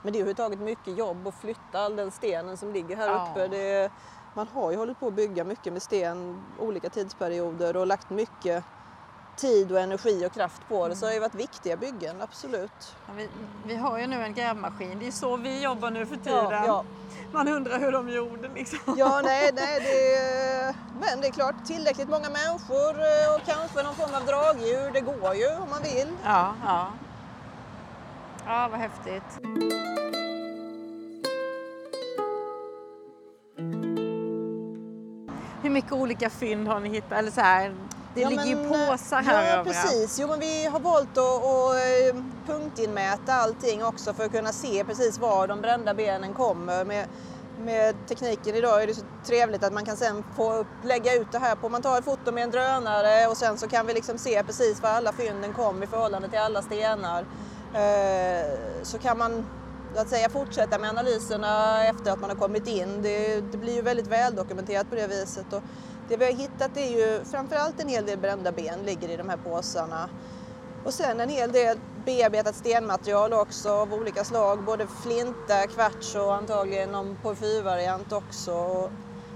Men 0.03 0.13
det 0.13 0.19
är 0.19 0.21
överhuvudtaget 0.21 0.59
mycket 0.59 0.97
jobb 0.97 1.27
att 1.27 1.35
flytta 1.35 1.79
all 1.79 1.95
den 1.95 2.11
stenen 2.11 2.57
som 2.57 2.73
ligger 2.73 2.95
här 2.95 3.09
ja. 3.09 3.27
uppe. 3.31 3.47
Det, 3.47 3.91
man 4.35 4.47
har 4.47 4.71
ju 4.71 4.77
hållit 4.77 4.99
på 4.99 5.07
att 5.07 5.13
bygga 5.13 5.43
mycket 5.43 5.73
med 5.73 5.81
sten 5.81 6.43
olika 6.59 6.89
tidsperioder 6.89 7.77
och 7.77 7.87
lagt 7.87 8.09
mycket 8.09 8.63
tid 9.37 9.71
och 9.71 9.79
energi 9.79 10.25
och 10.25 10.33
kraft 10.33 10.61
på 10.67 10.87
det 10.87 10.95
så 10.95 11.05
det 11.05 11.09
har 11.09 11.13
ju 11.13 11.19
varit 11.19 11.35
viktiga 11.35 11.77
byggen, 11.77 12.21
absolut. 12.21 12.95
Ja, 13.07 13.13
vi, 13.17 13.29
vi, 13.65 13.75
har 13.75 13.99
ju 13.99 14.07
nu 14.07 14.23
en 14.23 14.33
grävmaskin, 14.33 14.99
det 14.99 15.07
är 15.07 15.11
så 15.11 15.37
vi 15.37 15.63
jobbar 15.63 15.91
nu 15.91 16.05
för 16.05 16.15
tiden. 16.15 16.51
Ja, 16.51 16.63
ja. 16.65 16.83
Man 17.31 17.47
undrar 17.47 17.79
hur 17.79 17.91
de 17.91 18.09
gjorde 18.09 18.49
liksom. 18.55 18.95
Ja, 18.97 19.21
nej, 19.23 19.51
nej, 19.53 19.79
det, 19.79 20.75
men 20.99 21.21
det 21.21 21.27
är 21.27 21.31
klart 21.31 21.55
tillräckligt 21.65 22.09
många 22.09 22.29
människor 22.29 22.89
eh, 22.89 23.35
och 23.35 23.41
kanske 23.45 23.83
någon 23.83 23.95
form 23.95 24.15
av 24.15 24.25
dragdjur, 24.25 24.91
det 24.93 25.01
går 25.01 25.35
ju 25.35 25.47
om 25.47 25.69
man 25.69 25.83
vill. 25.83 26.07
Ja, 26.23 26.55
ja. 26.65 26.87
Ja, 28.45 28.67
vad 28.71 28.79
häftigt. 28.79 29.39
Hur 35.61 35.69
mycket 35.69 35.91
olika 35.91 36.29
fynd 36.29 36.67
har 36.67 36.79
ni 36.79 36.89
hittat? 36.89 37.11
Eller 37.11 37.31
så 37.31 37.41
här, 37.41 37.73
det 38.15 38.21
ja, 38.21 38.29
ligger 38.29 38.55
men, 38.55 38.63
ju 38.79 38.87
påsar 38.87 39.21
här 39.21 39.57
Ja, 39.57 39.63
precis. 39.63 40.19
Jo, 40.19 40.27
men 40.27 40.39
vi 40.39 40.65
har 40.65 40.79
valt 40.79 41.17
att, 41.17 41.43
att 41.43 41.75
eh, 41.75 42.23
punktinmäta 42.47 43.33
allting 43.33 43.85
också 43.85 44.13
för 44.13 44.25
att 44.25 44.31
kunna 44.31 44.51
se 44.51 44.83
precis 44.83 45.19
var 45.19 45.47
de 45.47 45.61
brända 45.61 45.93
benen 45.93 46.33
kommer. 46.33 46.85
Med, 46.85 47.07
med 47.59 47.95
tekniken 48.07 48.55
idag 48.55 48.83
är 48.83 48.87
det 48.87 48.93
så 48.93 49.05
trevligt 49.25 49.63
att 49.63 49.73
man 49.73 49.85
kan 49.85 49.97
sen 49.97 50.23
få 50.35 50.53
upp, 50.53 50.67
lägga 50.83 51.13
ut 51.13 51.31
det 51.31 51.39
här 51.39 51.55
på, 51.55 51.69
man 51.69 51.81
tar 51.81 51.97
ett 51.97 52.05
foto 52.05 52.31
med 52.31 52.43
en 52.43 52.51
drönare 52.51 53.27
och 53.27 53.37
sen 53.37 53.57
så 53.57 53.67
kan 53.67 53.87
vi 53.87 53.93
liksom 53.93 54.17
se 54.17 54.43
precis 54.43 54.81
var 54.81 54.89
alla 54.89 55.13
fynden 55.13 55.53
kom 55.53 55.83
i 55.83 55.87
förhållande 55.87 56.29
till 56.29 56.39
alla 56.39 56.61
stenar. 56.61 57.25
Eh, 57.73 58.57
så 58.83 58.97
kan 58.97 59.17
man 59.17 59.45
att 59.97 60.09
säga, 60.09 60.29
fortsätta 60.29 60.79
med 60.79 60.89
analyserna 60.89 61.85
efter 61.87 62.11
att 62.11 62.19
man 62.19 62.29
har 62.29 62.37
kommit 62.37 62.67
in. 62.67 63.01
Det, 63.01 63.41
det 63.51 63.57
blir 63.57 63.75
ju 63.75 63.81
väldigt 63.81 64.07
väldokumenterat 64.07 64.89
på 64.89 64.95
det 64.95 65.07
viset. 65.07 65.53
Och 65.53 65.61
det 66.13 66.17
vi 66.17 66.25
har 66.25 66.39
hittat 66.39 66.77
är 66.77 66.89
ju 66.89 67.25
framförallt 67.25 67.81
en 67.81 67.89
hel 67.89 68.05
del 68.05 68.17
brända 68.19 68.51
ben 68.51 68.79
ligger 68.85 69.09
i 69.09 69.17
de 69.17 69.29
här 69.29 69.37
påsarna. 69.37 70.09
Och 70.83 70.93
sen 70.93 71.19
en 71.19 71.29
hel 71.29 71.51
del 71.51 71.77
bearbetat 72.05 72.55
stenmaterial 72.55 73.33
också 73.33 73.69
av 73.69 73.93
olika 73.93 74.23
slag, 74.23 74.63
både 74.63 74.87
flinta, 75.03 75.67
kvarts 75.67 76.15
och 76.15 76.35
antagligen 76.35 76.89
någon 76.91 77.17
porfyrvariant 77.21 78.11
också. 78.11 78.53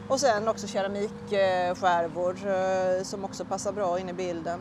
Och 0.07 0.19
sen 0.19 0.47
också 0.47 0.67
keramikskärvor 0.67 2.35
eh, 2.45 3.03
som 3.03 3.25
också 3.25 3.45
passar 3.45 3.71
bra 3.71 3.99
in 3.99 4.09
i 4.09 4.13
bilden. 4.13 4.59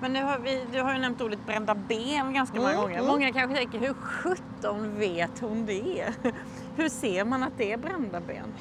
Men 0.00 0.12
nu 0.12 0.22
har 0.22 0.38
vi, 0.38 0.64
du 0.72 0.82
har 0.82 0.94
ju 0.94 1.00
nämnt 1.00 1.20
ordet 1.20 1.46
brända 1.46 1.74
ben 1.74 2.34
ganska 2.34 2.56
många 2.56 2.70
mm, 2.70 2.82
gånger. 2.82 2.98
Mm. 2.98 3.06
Många 3.06 3.32
kanske 3.32 3.56
tänker, 3.56 3.78
hur 3.78 3.94
sjutton 3.94 4.98
vet 4.98 5.40
hon 5.40 5.66
det? 5.66 6.04
Hur 6.76 6.88
ser 6.88 7.24
man 7.24 7.42
att 7.42 7.52
det 7.58 7.72
är 7.72 7.76
brända 7.76 8.20
ben? 8.20 8.54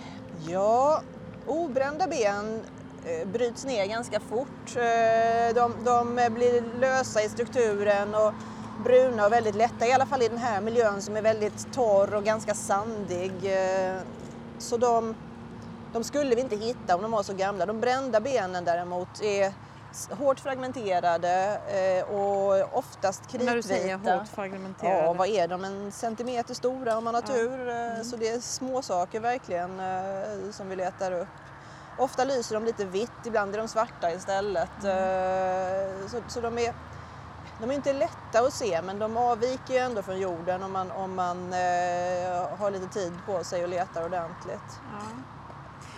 Ja, 0.48 1.02
obrända 1.48 2.08
ben 2.08 2.62
eh, 3.06 3.28
bryts 3.28 3.66
ner 3.66 3.86
ganska 3.86 4.20
fort. 4.20 4.76
Eh, 4.76 5.56
de, 5.56 5.74
de, 5.86 6.34
blir 6.34 6.80
lösa 6.80 7.22
i 7.22 7.30
strukturen 7.30 8.16
och 8.16 8.34
bruna 8.84 9.26
och 9.26 9.32
väldigt 9.32 9.56
lätta, 9.56 9.88
i 9.88 9.92
alla 9.92 10.06
fall 10.06 10.22
i 10.22 10.28
den 10.28 10.38
här 10.38 10.62
miljön 10.62 11.02
som 11.02 11.16
är 11.16 11.22
väldigt 11.22 11.74
torr 11.74 12.14
och 12.14 12.24
ganska 12.24 12.54
sandig. 12.54 13.32
Eh, 13.44 13.96
så 14.58 14.78
de, 14.78 15.16
de 15.94 16.04
skulle 16.04 16.36
vi 16.36 16.42
inte 16.42 16.56
hitta 16.56 16.96
om 16.96 17.02
de 17.02 17.12
var 17.12 17.24
så 17.24 17.34
gamla. 17.34 17.66
De 17.66 17.80
brända 17.80 18.20
benen 18.20 18.66
däremot 18.66 19.22
är 19.22 19.54
hårt 20.12 20.40
fragmenterade 20.40 21.60
och 22.10 22.78
oftast 22.78 23.22
kritvita. 23.22 23.52
När 23.52 23.56
du 23.56 23.62
säger 23.62 23.98
hårt 23.98 24.28
fragmenterade? 24.28 25.04
Ja, 25.04 25.14
vad 25.14 25.28
är 25.28 25.48
de? 25.48 25.64
En 25.64 25.92
centimeter 25.92 26.54
stora 26.54 26.98
om 26.98 27.04
man 27.04 27.16
har 27.16 27.22
tur. 27.22 27.70
Mm. 27.70 28.04
Så 28.04 28.16
det 28.16 28.30
är 28.30 28.40
små 28.40 28.82
saker 28.82 29.20
verkligen 29.20 29.82
som 30.54 30.70
vi 30.70 30.76
letar 30.76 31.12
upp. 31.12 31.28
Ofta 31.98 32.24
lyser 32.24 32.56
de 32.56 32.66
lite 32.66 32.86
vitt, 32.86 33.26
ibland 33.26 33.54
är 33.54 33.58
de 33.58 33.68
svarta 33.68 34.12
istället. 34.12 34.84
Mm. 34.84 36.10
Så, 36.10 36.18
så 36.28 36.42
de 36.42 36.58
är 36.58 36.74
de 37.60 37.72
är 37.72 37.76
inte 37.76 37.94
lätta 37.94 38.40
att 38.40 38.54
se 38.54 38.82
men 38.82 39.00
de 39.00 39.18
avviker 39.18 39.74
ju 39.74 39.80
ändå 39.80 40.02
från 40.02 40.20
jorden 40.20 40.64
om 40.64 40.72
man, 40.72 40.92
om 40.92 41.16
man 41.16 41.54
eh, 41.54 42.58
har 42.58 42.72
lite 42.72 42.88
tid 42.88 43.14
på 43.26 43.44
sig 43.44 43.64
och 43.64 43.70
letar 43.70 44.06
ordentligt. 44.06 44.80
Ja. 44.92 45.08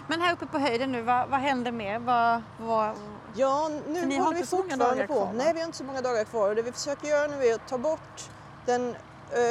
Men 0.08 0.22
här 0.22 0.34
uppe 0.34 0.46
på 0.46 0.58
höjden 0.58 0.92
nu, 0.92 1.02
vad, 1.02 1.30
vad 1.30 1.40
händer 1.40 1.72
mer? 1.72 2.00
Vad, 2.00 2.42
vad... 2.58 2.96
Ja, 3.36 3.72
nu 3.88 4.20
håller 4.20 4.38
vi 4.38 4.46
fortfarande 4.46 5.08
på. 5.08 5.32
Nej, 5.34 5.54
vi 5.54 5.60
har 5.60 5.66
inte 5.66 5.78
så 5.78 5.84
många 5.84 6.02
dagar 6.02 6.24
kvar. 6.24 6.50
Och 6.50 6.56
det 6.56 6.62
vi 6.62 6.72
försöker 6.72 7.08
göra 7.08 7.28
nu 7.28 7.46
är 7.46 7.56
att 7.56 7.68
ta 7.68 7.78
bort 7.78 8.30
den 8.66 8.96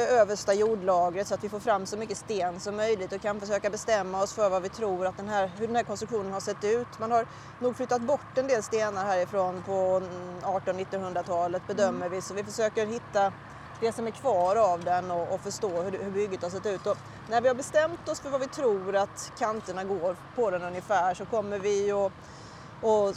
översta 0.09 0.53
jordlagret 0.53 1.27
så 1.27 1.33
att 1.33 1.43
vi 1.43 1.49
får 1.49 1.59
fram 1.59 1.85
så 1.85 1.97
mycket 1.97 2.17
sten 2.17 2.59
som 2.59 2.75
möjligt 2.75 3.13
och 3.13 3.21
kan 3.21 3.39
försöka 3.39 3.69
bestämma 3.69 4.23
oss 4.23 4.33
för 4.33 4.49
vad 4.49 4.61
vi 4.61 4.69
tror 4.69 5.05
att 5.05 5.17
den 5.17 5.29
här, 5.29 5.51
hur 5.57 5.67
den 5.67 5.75
här 5.75 5.83
konstruktionen 5.83 6.33
har 6.33 6.39
sett 6.39 6.63
ut. 6.63 6.99
Man 6.99 7.11
har 7.11 7.25
nog 7.59 7.77
flyttat 7.77 8.01
bort 8.01 8.37
en 8.37 8.47
del 8.47 8.63
stenar 8.63 9.05
härifrån 9.05 9.63
på 9.65 10.01
1800-1900-talet 10.41 11.67
bedömer 11.67 12.05
mm. 12.05 12.11
vi 12.11 12.21
så 12.21 12.33
vi 12.33 12.43
försöker 12.43 12.85
hitta 12.85 13.33
det 13.81 13.91
som 13.91 14.07
är 14.07 14.11
kvar 14.11 14.55
av 14.55 14.83
den 14.83 15.11
och, 15.11 15.33
och 15.33 15.41
förstå 15.41 15.81
hur, 15.81 16.03
hur 16.03 16.11
bygget 16.11 16.43
har 16.43 16.49
sett 16.49 16.65
ut. 16.65 16.87
Och 16.87 16.97
när 17.29 17.41
vi 17.41 17.47
har 17.47 17.55
bestämt 17.55 18.09
oss 18.09 18.19
för 18.19 18.29
vad 18.29 18.41
vi 18.41 18.47
tror 18.47 18.95
att 18.95 19.31
kanterna 19.39 19.83
går 19.83 20.15
på 20.35 20.49
den 20.49 20.63
ungefär 20.63 21.13
så 21.13 21.25
kommer 21.25 21.59
vi 21.59 21.91
att 21.91 22.11
och 22.81 23.15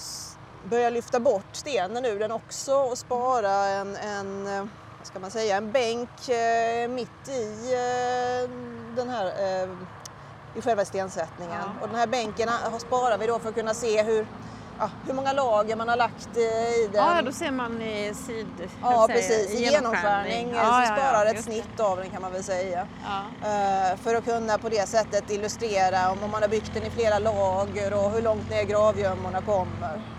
börja 0.64 0.90
lyfta 0.90 1.20
bort 1.20 1.48
stenen 1.52 2.04
ur 2.04 2.18
den 2.18 2.32
också 2.32 2.74
och 2.74 2.98
spara 2.98 3.52
en, 3.52 3.96
en 3.96 4.68
ska 5.08 5.18
man 5.18 5.30
säga, 5.30 5.56
en 5.56 5.72
bänk 5.72 6.28
eh, 6.28 6.88
mitt 6.88 7.28
i 7.28 7.72
eh, 7.72 8.50
den 8.96 9.08
här 9.08 9.26
eh, 9.26 9.68
i 10.54 10.62
själva 10.62 10.84
stensättningen. 10.84 11.60
Ja. 11.60 11.82
Och 11.82 11.88
den 11.88 11.96
här 11.96 12.06
bänken 12.06 12.48
sparar 12.78 13.18
vi 13.18 13.26
då 13.26 13.38
för 13.38 13.48
att 13.48 13.54
kunna 13.54 13.74
se 13.74 14.02
hur, 14.02 14.26
ja, 14.78 14.90
hur 15.06 15.14
många 15.14 15.32
lager 15.32 15.76
man 15.76 15.88
har 15.88 15.96
lagt 15.96 16.36
i 16.36 16.88
den. 16.92 17.04
Ja, 17.04 17.22
då 17.22 17.32
ser 17.32 17.50
man 17.50 17.82
i 17.82 18.14
sid... 18.14 18.70
Ja, 18.82 19.06
precis. 19.10 19.54
I 19.54 19.64
genomskärning 19.64 20.50
ja, 20.54 20.84
så 20.86 20.94
sparar 20.94 21.24
ja, 21.24 21.30
ett 21.30 21.44
snitt 21.44 21.76
det. 21.76 21.82
av 21.82 21.96
den 21.96 22.10
kan 22.10 22.22
man 22.22 22.32
väl 22.32 22.44
säga. 22.44 22.80
Uh, 22.82 23.96
för 23.96 24.14
att 24.14 24.24
kunna 24.24 24.58
på 24.58 24.68
det 24.68 24.88
sättet 24.88 25.30
illustrera 25.30 26.10
om 26.10 26.30
man 26.30 26.42
har 26.42 26.48
byggt 26.48 26.74
den 26.74 26.82
i 26.82 26.90
flera 26.90 27.18
lager 27.18 27.94
och 27.94 28.10
hur 28.10 28.22
långt 28.22 28.50
ner 28.50 28.64
gravgömmorna 28.64 29.40
kommer. 29.40 30.17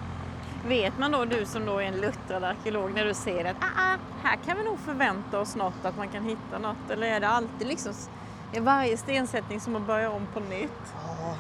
Vet 0.70 0.98
man 0.98 1.12
då, 1.12 1.26
du 1.26 1.46
som 1.46 1.66
då 1.66 1.78
är 1.78 1.84
en 1.84 2.02
luttrad 2.02 2.44
arkeolog, 2.44 2.94
när 2.94 3.06
du 3.06 3.14
ser 3.14 3.46
att 3.46 3.56
ah, 3.60 3.94
ah, 3.94 3.98
här 4.24 4.38
kan 4.46 4.58
vi 4.58 4.64
nog 4.64 4.80
förvänta 4.80 5.40
oss 5.40 5.56
något, 5.56 5.86
att 5.86 5.98
man 5.98 6.08
kan 6.08 6.24
hitta 6.24 6.60
något? 6.60 6.90
Eller 6.90 7.08
är 7.08 7.20
det 7.20 7.28
alltid 7.28 7.68
liksom 7.68 7.94
Är 8.54 8.62
varje 8.62 8.98
stensättning 8.98 9.60
som 9.60 9.76
att 9.76 9.88
börja 9.88 10.12
om 10.12 10.28
på 10.34 10.40
nytt? 10.40 10.72
Ja. 10.94 11.36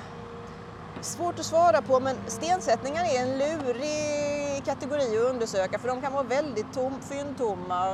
Svårt 1.01 1.39
att 1.39 1.45
svara 1.45 1.81
på 1.81 1.99
men 1.99 2.15
stensättningar 2.27 3.03
är 3.03 3.21
en 3.21 3.37
lurig 3.37 4.38
kategori 4.61 5.17
att 5.17 5.23
undersöka 5.33 5.79
för 5.79 5.87
de 5.87 6.01
kan 6.01 6.13
vara 6.13 6.23
väldigt 6.23 6.73
tom, 6.73 6.99
fyndtomma. 7.09 7.85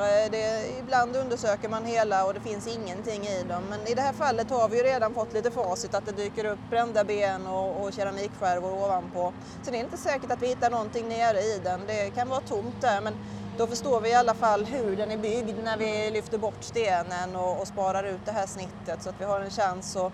Ibland 0.79 1.15
undersöker 1.15 1.69
man 1.69 1.85
hela 1.85 2.25
och 2.25 2.33
det 2.33 2.39
finns 2.39 2.67
ingenting 2.67 3.25
i 3.25 3.43
dem 3.43 3.63
men 3.69 3.87
i 3.87 3.93
det 3.93 4.01
här 4.01 4.13
fallet 4.13 4.49
har 4.49 4.69
vi 4.69 4.77
ju 4.77 4.83
redan 4.83 5.13
fått 5.13 5.33
lite 5.33 5.51
facit 5.51 5.93
att 5.93 6.05
det 6.05 6.11
dyker 6.11 6.45
upp 6.45 6.59
brända 6.69 7.03
ben 7.03 7.47
och, 7.47 7.83
och 7.83 7.93
keramikskärvor 7.93 8.73
ovanpå. 8.73 9.33
Är 9.67 9.71
det 9.71 9.77
inte 9.77 9.97
säkert 9.97 10.31
att 10.31 10.41
vi 10.41 10.47
hittar 10.47 10.69
någonting 10.69 11.07
nere 11.07 11.39
i 11.39 11.59
den. 11.63 11.79
Det 11.87 12.09
kan 12.09 12.29
vara 12.29 12.41
tomt 12.41 12.81
där 12.81 13.01
men 13.01 13.13
då 13.57 13.67
förstår 13.67 14.01
vi 14.01 14.09
i 14.09 14.13
alla 14.13 14.33
fall 14.33 14.65
hur 14.65 14.95
den 14.95 15.11
är 15.11 15.17
byggd 15.17 15.63
när 15.63 15.77
vi 15.77 16.11
lyfter 16.11 16.37
bort 16.37 16.63
stenen 16.63 17.35
och, 17.35 17.59
och 17.59 17.67
sparar 17.67 18.03
ut 18.03 18.25
det 18.25 18.31
här 18.31 18.47
snittet 18.47 19.03
så 19.03 19.09
att 19.09 19.21
vi 19.21 19.25
har 19.25 19.41
en 19.41 19.51
chans 19.51 19.95
att 19.95 20.13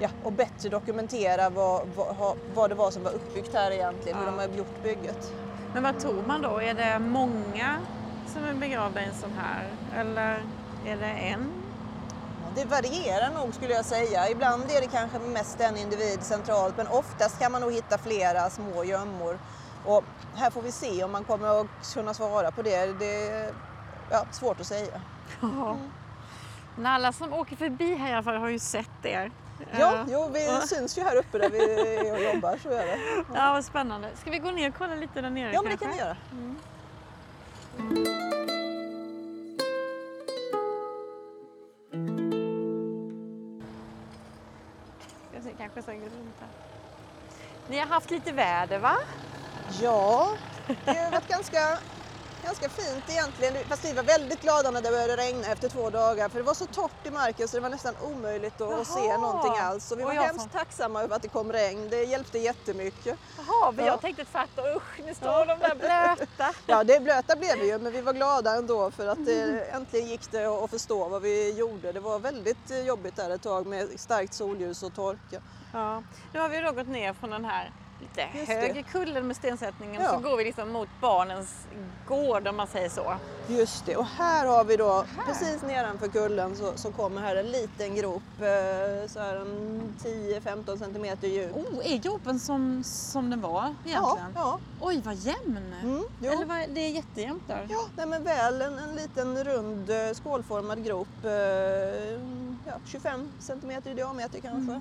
ja, 0.00 0.08
och 0.22 0.32
bättre 0.32 0.68
dokumentera 0.68 1.50
vad, 1.50 1.88
vad, 1.88 2.36
vad 2.54 2.70
det 2.70 2.74
var 2.74 2.90
som 2.90 3.02
var 3.02 3.10
uppbyggt 3.10 3.54
här 3.54 3.70
egentligen, 3.70 4.18
hur 4.18 4.26
de 4.26 4.38
har 4.38 4.48
gjort 4.48 4.82
bygget. 4.82 5.32
Men 5.76 5.82
vad 5.82 5.98
tror 5.98 6.22
man 6.26 6.42
då? 6.42 6.60
Är 6.60 6.74
det 6.74 6.98
många 6.98 7.78
som 8.26 8.44
är 8.44 8.54
begravda 8.54 9.02
i 9.02 9.04
en 9.04 9.14
sån 9.14 9.32
här 9.38 9.68
eller 9.94 10.42
är 10.86 10.96
det 10.96 11.06
en? 11.06 11.52
Det 12.54 12.64
varierar 12.64 13.34
nog 13.34 13.54
skulle 13.54 13.74
jag 13.74 13.84
säga. 13.84 14.30
Ibland 14.30 14.62
är 14.62 14.80
det 14.80 14.86
kanske 14.86 15.18
mest 15.18 15.60
en 15.60 15.76
individ 15.76 16.22
centralt 16.22 16.76
men 16.76 16.86
oftast 16.86 17.38
kan 17.38 17.52
man 17.52 17.60
nog 17.60 17.72
hitta 17.72 17.98
flera 17.98 18.50
små 18.50 18.84
gömmor. 18.84 19.38
Och 19.84 20.04
här 20.34 20.50
får 20.50 20.62
vi 20.62 20.72
se 20.72 21.04
om 21.04 21.12
man 21.12 21.24
kommer 21.24 21.60
att 21.60 21.94
kunna 21.94 22.14
svara 22.14 22.50
på 22.50 22.62
det. 22.62 22.98
Det 22.98 23.28
är 23.28 23.52
ja, 24.10 24.26
svårt 24.30 24.60
att 24.60 24.66
säga. 24.66 25.00
Mm. 25.42 25.90
Men 26.76 26.86
alla 26.86 27.12
som 27.12 27.32
åker 27.32 27.56
förbi 27.56 27.94
här 27.94 28.10
i 28.10 28.12
alla 28.12 28.22
fall 28.22 28.36
har 28.36 28.48
ju 28.48 28.58
sett 28.58 29.04
er. 29.04 29.30
Ja, 29.78 30.06
jo, 30.08 30.30
vi 30.32 30.46
ja. 30.46 30.60
syns 30.60 30.98
ju 30.98 31.02
här 31.02 31.16
uppe 31.16 31.38
där 31.38 31.50
vi 31.50 31.58
är 32.08 32.12
och 32.12 32.34
jobbar, 32.34 32.58
så 32.62 32.68
är 32.68 32.86
det. 32.86 32.98
Ja. 33.16 33.24
ja, 33.34 33.52
vad 33.52 33.64
spännande. 33.64 34.08
Ska 34.20 34.30
vi 34.30 34.38
gå 34.38 34.50
ner 34.50 34.68
och 34.68 34.74
kolla 34.78 34.94
lite 34.94 35.20
där 35.20 35.30
nere 35.30 35.52
Ja, 35.52 35.62
men 35.62 35.70
det 35.70 35.76
kan 35.76 35.90
vi 35.90 35.98
göra. 35.98 36.16
Mm. 36.32 36.56
Jag 45.34 45.42
ser 45.42 45.52
kanske 45.58 45.82
så 45.82 45.90
runt 45.90 46.36
här. 46.40 46.48
Ni 47.68 47.78
har 47.78 47.86
haft 47.86 48.10
lite 48.10 48.32
väder 48.32 48.78
va? 48.78 48.96
Ja, 49.80 50.28
det 50.84 50.98
har 50.98 51.10
varit 51.10 51.28
ganska 51.28 51.78
ganska 52.46 52.68
fint 52.68 53.04
egentligen. 53.08 53.54
Fast 53.68 53.84
vi 53.84 53.92
var 53.92 54.02
väldigt 54.02 54.42
glada 54.42 54.70
när 54.70 54.82
det 54.82 54.90
började 54.90 55.16
regna 55.16 55.46
efter 55.46 55.68
två 55.68 55.90
dagar 55.90 56.28
för 56.28 56.38
det 56.38 56.44
var 56.44 56.54
så 56.54 56.66
torrt 56.66 57.06
i 57.06 57.10
marken 57.10 57.48
så 57.48 57.56
det 57.56 57.60
var 57.60 57.68
nästan 57.68 57.94
omöjligt 58.02 58.60
att 58.60 58.70
Jaha. 58.70 58.84
se 58.84 59.18
någonting 59.18 59.58
alls. 59.60 59.86
Så 59.86 59.96
vi 59.96 60.02
var 60.02 60.12
hemskt 60.12 60.40
som... 60.40 60.50
tacksamma 60.50 61.02
över 61.02 61.16
att 61.16 61.22
det 61.22 61.28
kom 61.28 61.52
regn. 61.52 61.90
Det 61.90 62.04
hjälpte 62.04 62.38
jättemycket. 62.38 63.18
Jaha, 63.36 63.72
men 63.72 63.84
ja. 63.84 63.92
jag 63.92 64.00
tänkte 64.00 64.24
tvärtom. 64.24 64.64
Usch, 64.76 65.00
nu 65.06 65.14
står 65.14 65.28
ja. 65.28 65.44
de 65.44 65.58
där 65.58 65.74
blöta. 65.74 66.52
ja, 66.66 66.84
det 66.84 67.00
blöta 67.00 67.36
blev 67.36 67.58
det 67.58 67.66
ju 67.66 67.78
men 67.78 67.92
vi 67.92 68.00
var 68.00 68.12
glada 68.12 68.56
ändå 68.56 68.90
för 68.90 69.06
att 69.06 69.26
det, 69.26 69.42
mm. 69.42 69.62
äntligen 69.72 70.08
gick 70.08 70.30
det 70.30 70.46
att 70.46 70.70
förstå 70.70 71.08
vad 71.08 71.22
vi 71.22 71.52
gjorde. 71.52 71.92
Det 71.92 72.00
var 72.00 72.18
väldigt 72.18 72.86
jobbigt 72.86 73.16
där 73.16 73.30
ett 73.30 73.42
tag 73.42 73.66
med 73.66 74.00
starkt 74.00 74.34
solljus 74.34 74.82
och 74.82 74.94
torka. 74.94 75.40
Ja. 75.72 76.02
Nu 76.32 76.40
har 76.40 76.48
vi 76.48 76.60
då 76.60 76.72
gått 76.72 76.88
ner 76.88 77.12
från 77.12 77.30
den 77.30 77.44
här 77.44 77.72
lite 78.00 78.38
Just 78.38 78.52
högre 78.52 78.82
kullen 78.82 79.26
med 79.26 79.36
stensättningen 79.36 80.02
ja. 80.02 80.12
så 80.12 80.18
går 80.18 80.36
vi 80.36 80.44
liksom 80.44 80.72
mot 80.72 80.88
barnens 81.00 81.66
gård 82.06 82.48
om 82.48 82.56
man 82.56 82.66
säger 82.66 82.88
så. 82.88 83.16
Just 83.48 83.86
det, 83.86 83.96
och 83.96 84.04
här 84.04 84.46
har 84.46 84.64
vi 84.64 84.76
då 84.76 84.92
här. 84.92 85.24
precis 85.26 85.62
nedanför 85.62 86.08
kullen 86.08 86.56
så, 86.56 86.72
så 86.76 86.92
kommer 86.92 87.20
här 87.20 87.36
en 87.36 87.46
liten 87.46 87.94
grop, 87.94 88.22
eh, 88.38 89.08
så 89.08 89.20
här 89.20 89.36
en 89.36 89.82
10-15 90.02 90.78
centimeter 90.78 91.28
djup. 91.28 91.56
Oh, 91.56 91.92
är 91.92 91.98
gropen 91.98 92.38
som, 92.38 92.84
som 92.84 93.30
den 93.30 93.40
var 93.40 93.74
egentligen? 93.84 93.94
Ja. 93.94 94.18
ja. 94.34 94.58
Oj, 94.80 95.02
vad 95.04 95.14
jämn! 95.14 95.74
Mm, 95.82 96.04
Eller 96.20 96.46
vad, 96.46 96.74
det 96.74 96.80
är 96.80 96.90
jättejämnt 96.90 97.42
där. 97.48 97.66
Ja, 97.70 97.80
nej, 97.96 98.06
men 98.06 98.24
väl 98.24 98.62
en, 98.62 98.78
en 98.78 98.94
liten 98.94 99.44
rund 99.44 99.90
eh, 99.90 100.12
skålformad 100.12 100.84
grop, 100.84 101.24
eh, 101.24 101.30
ja, 102.66 102.74
25 102.86 103.28
centimeter 103.38 103.90
i 103.90 103.94
diameter 103.94 104.40
kanske. 104.40 104.72
Mm. 104.72 104.80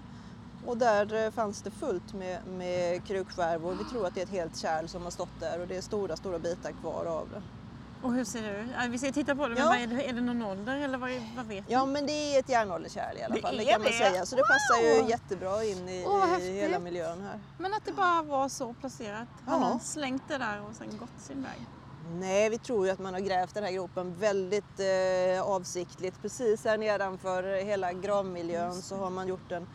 Och 0.66 0.78
där 0.78 1.26
eh, 1.26 1.32
fanns 1.32 1.62
det 1.62 1.72
fullt 1.72 2.14
med, 2.14 2.40
med 2.48 3.06
krukskärvor. 3.08 3.76
Vi 3.76 3.84
tror 3.84 4.08
att 4.08 4.16
det 4.16 4.22
är 4.22 4.26
ett 4.26 4.32
helt 4.32 4.58
kärl 4.58 4.88
som 4.88 5.04
har 5.04 5.12
stått 5.12 5.40
där 5.40 5.62
och 5.62 5.68
det 5.68 5.78
är 5.78 5.82
stora, 5.82 6.16
stora 6.16 6.40
bitar 6.40 6.72
kvar 6.82 7.06
av 7.06 7.30
det. 7.30 7.42
Och 8.02 8.14
hur 8.14 8.26
ser 8.26 8.42
det 8.42 8.60
ut? 8.60 8.92
Vi 8.92 8.98
ska 8.98 9.12
titta 9.12 9.36
på 9.36 9.48
det, 9.48 9.56
ja. 9.60 9.70
men 9.70 9.92
är, 9.92 9.96
det, 9.96 10.10
är 10.10 10.14
det 10.14 10.22
någon 10.22 10.42
ålder 10.42 10.76
eller 10.76 10.98
vad, 10.98 11.12
vad 11.36 11.46
vet 11.46 11.66
Ja, 11.68 11.86
men 11.86 12.06
det 12.06 12.12
är 12.12 12.40
ett 12.40 12.50
järnålderskärl 12.50 13.18
i 13.18 13.24
alla 13.24 13.36
fall, 13.36 13.58
det, 13.58 13.64
det 13.64 13.72
kan 13.72 13.82
man 13.82 13.92
säga. 13.92 14.26
Så 14.26 14.36
det 14.36 14.42
passar 14.42 14.82
ju 14.82 15.10
jättebra 15.10 15.64
in 15.64 15.90
i, 15.90 16.06
oh, 16.08 16.42
i 16.42 16.52
hela 16.52 16.80
miljön 16.80 17.22
här. 17.22 17.40
Men 17.58 17.74
att 17.74 17.86
det 17.86 17.92
bara 17.92 18.22
var 18.22 18.50
så 18.50 18.74
placerat? 18.74 19.28
Har 19.46 19.54
ja. 19.54 19.70
någon 19.70 19.80
slängt 19.80 20.24
det 20.28 20.38
där 20.38 20.62
och 20.70 20.76
sen 20.76 20.98
gått 20.98 21.22
sin 21.22 21.44
väg? 21.44 21.68
Nej, 22.12 22.50
vi 22.50 22.58
tror 22.58 22.86
ju 22.86 22.92
att 22.92 23.00
man 23.00 23.14
har 23.14 23.22
grävt 23.22 23.54
den 23.54 23.64
här 23.64 23.72
gropen 23.72 24.16
väldigt 24.20 24.80
eh, 24.80 25.42
avsiktligt. 25.42 26.22
Precis 26.22 26.66
här 26.66 26.78
nedanför 26.78 27.64
hela 27.64 27.94
gravmiljön 27.94 28.82
så 28.82 28.96
har 28.96 29.10
man 29.10 29.28
gjort 29.28 29.52
en 29.52 29.68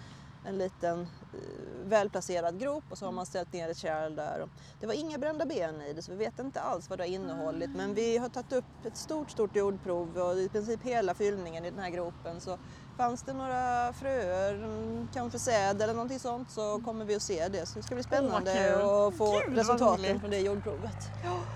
en 0.45 0.59
liten 0.59 1.01
eh, 1.01 1.39
välplacerad 1.85 2.61
grop 2.61 2.85
och 2.91 2.99
så 2.99 3.05
har 3.05 3.13
man 3.13 3.27
ställt 3.27 3.53
ner 3.53 3.69
ett 3.69 3.77
kärl 3.77 4.17
där. 4.17 4.49
Det 4.81 4.87
var 4.87 4.95
inga 4.95 5.19
brända 5.19 5.47
ben 5.47 5.83
i 5.83 5.93
det 5.93 6.03
så 6.03 6.13
vi 6.13 6.19
vet 6.19 6.39
inte 6.39 6.61
alls 6.61 6.91
vad 6.91 6.99
det 6.99 7.03
har 7.03 7.09
innehållit 7.09 7.71
men 7.71 7.95
vi 7.95 8.19
har 8.19 8.29
tagit 8.29 8.53
upp 8.53 8.85
ett 8.85 8.97
stort, 8.97 9.31
stort 9.31 9.57
jordprov 9.57 10.19
och 10.19 10.39
i 10.39 10.49
princip 10.49 10.83
hela 10.83 11.15
fyllningen 11.15 11.65
i 11.65 11.71
den 11.71 11.81
här 11.81 11.91
gropen 11.91 12.41
så 12.41 12.59
fanns 12.97 13.23
det 13.23 13.33
några 13.33 13.93
fröer, 13.93 14.55
mm, 14.55 15.09
kanske 15.15 15.39
säd 15.39 15.83
eller 15.83 15.95
någonting 15.95 16.19
sånt 16.19 16.51
så 16.51 16.81
kommer 16.85 17.05
vi 17.05 17.17
att 17.17 17.23
se 17.23 17.49
det. 17.49 17.67
Så 17.67 17.79
det 17.79 17.83
ska 17.83 17.95
bli 17.95 18.05
spännande 18.05 18.77
oh, 18.83 19.09
att 19.09 19.17
få 19.17 19.41
Gud, 19.47 19.57
resultaten 19.59 20.21
från 20.21 20.31
det 20.31 20.39
jordprovet. 20.39 21.11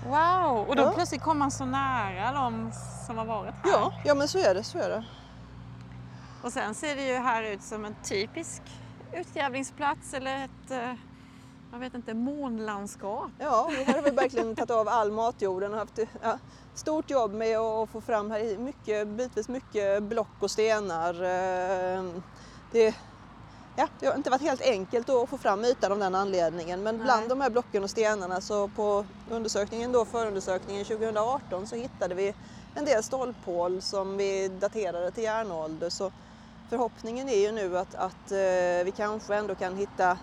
Wow! 0.05 0.65
Och 0.67 0.75
då 0.75 0.83
ja. 0.83 0.91
plötsligt 0.95 1.21
kom 1.21 1.39
man 1.39 1.51
så 1.51 1.65
nära 1.65 2.31
de 2.31 2.71
som 3.07 3.17
har 3.17 3.25
varit 3.25 3.53
här. 3.63 3.71
Ja, 3.71 3.93
ja 4.05 4.15
men 4.15 4.27
så 4.27 4.39
är 4.39 4.53
det. 4.53 4.63
Så 4.63 4.77
är 4.77 4.89
det. 4.89 5.05
Och 6.45 6.53
sen 6.53 6.75
ser 6.75 6.95
det 6.95 7.07
ju 7.07 7.13
här 7.13 7.43
ut 7.43 7.63
som 7.63 7.85
en 7.85 7.95
typisk 8.03 8.61
utgrävningsplats 9.13 10.13
eller 10.13 10.45
ett 10.45 10.71
eh, 10.71 10.93
jag 11.71 11.79
vet 11.79 11.93
inte, 11.93 12.13
månlandskap. 12.13 13.31
Ja, 13.39 13.71
här 13.85 13.93
har 13.93 14.01
vi 14.01 14.09
verkligen 14.09 14.55
tagit 14.55 14.71
av 14.71 14.87
all 14.87 15.11
matjorden 15.11 15.73
och 15.73 15.79
haft 15.79 15.99
ja, 16.21 16.37
stort 16.73 17.09
jobb 17.09 17.33
med 17.33 17.57
att 17.57 17.89
få 17.89 18.01
fram 18.01 18.31
här 18.31 18.57
mycket, 18.57 19.07
bitvis 19.07 19.49
mycket 19.49 20.03
block 20.03 20.27
och 20.39 20.51
stenar. 20.51 21.13
Eh, 21.13 22.03
det, 22.71 22.95
ja, 23.75 23.87
det 23.99 24.07
har 24.07 24.15
inte 24.15 24.29
varit 24.29 24.41
helt 24.41 24.61
enkelt 24.61 25.09
att 25.09 25.29
få 25.29 25.37
fram 25.37 25.65
ytan 25.65 25.91
av 25.91 25.99
den 25.99 26.15
anledningen 26.15 26.83
men 26.83 26.95
Nej. 26.95 27.05
bland 27.05 27.29
de 27.29 27.41
här 27.41 27.49
blocken 27.49 27.83
och 27.83 27.89
stenarna 27.89 28.41
så 28.41 28.67
på 28.67 29.05
undersökningen 29.29 29.91
då, 29.91 30.05
förundersökningen 30.05 30.85
2018 30.85 31.67
så 31.67 31.75
hittade 31.75 32.15
vi 32.15 32.33
en 32.75 32.85
del 32.85 33.03
stolphål 33.03 33.81
som 33.81 34.17
vi 34.17 34.47
daterade 34.47 35.11
till 35.11 35.23
järnålder. 35.23 35.89
Så 35.89 36.11
förhoppningen 36.69 37.29
är 37.29 37.39
ju 37.39 37.51
nu 37.51 37.77
att, 37.77 37.95
att 37.95 38.31
eh, 38.31 38.85
vi 38.85 38.93
kanske 38.97 39.35
ändå 39.35 39.55
kan 39.55 39.75
hitta 39.75 40.17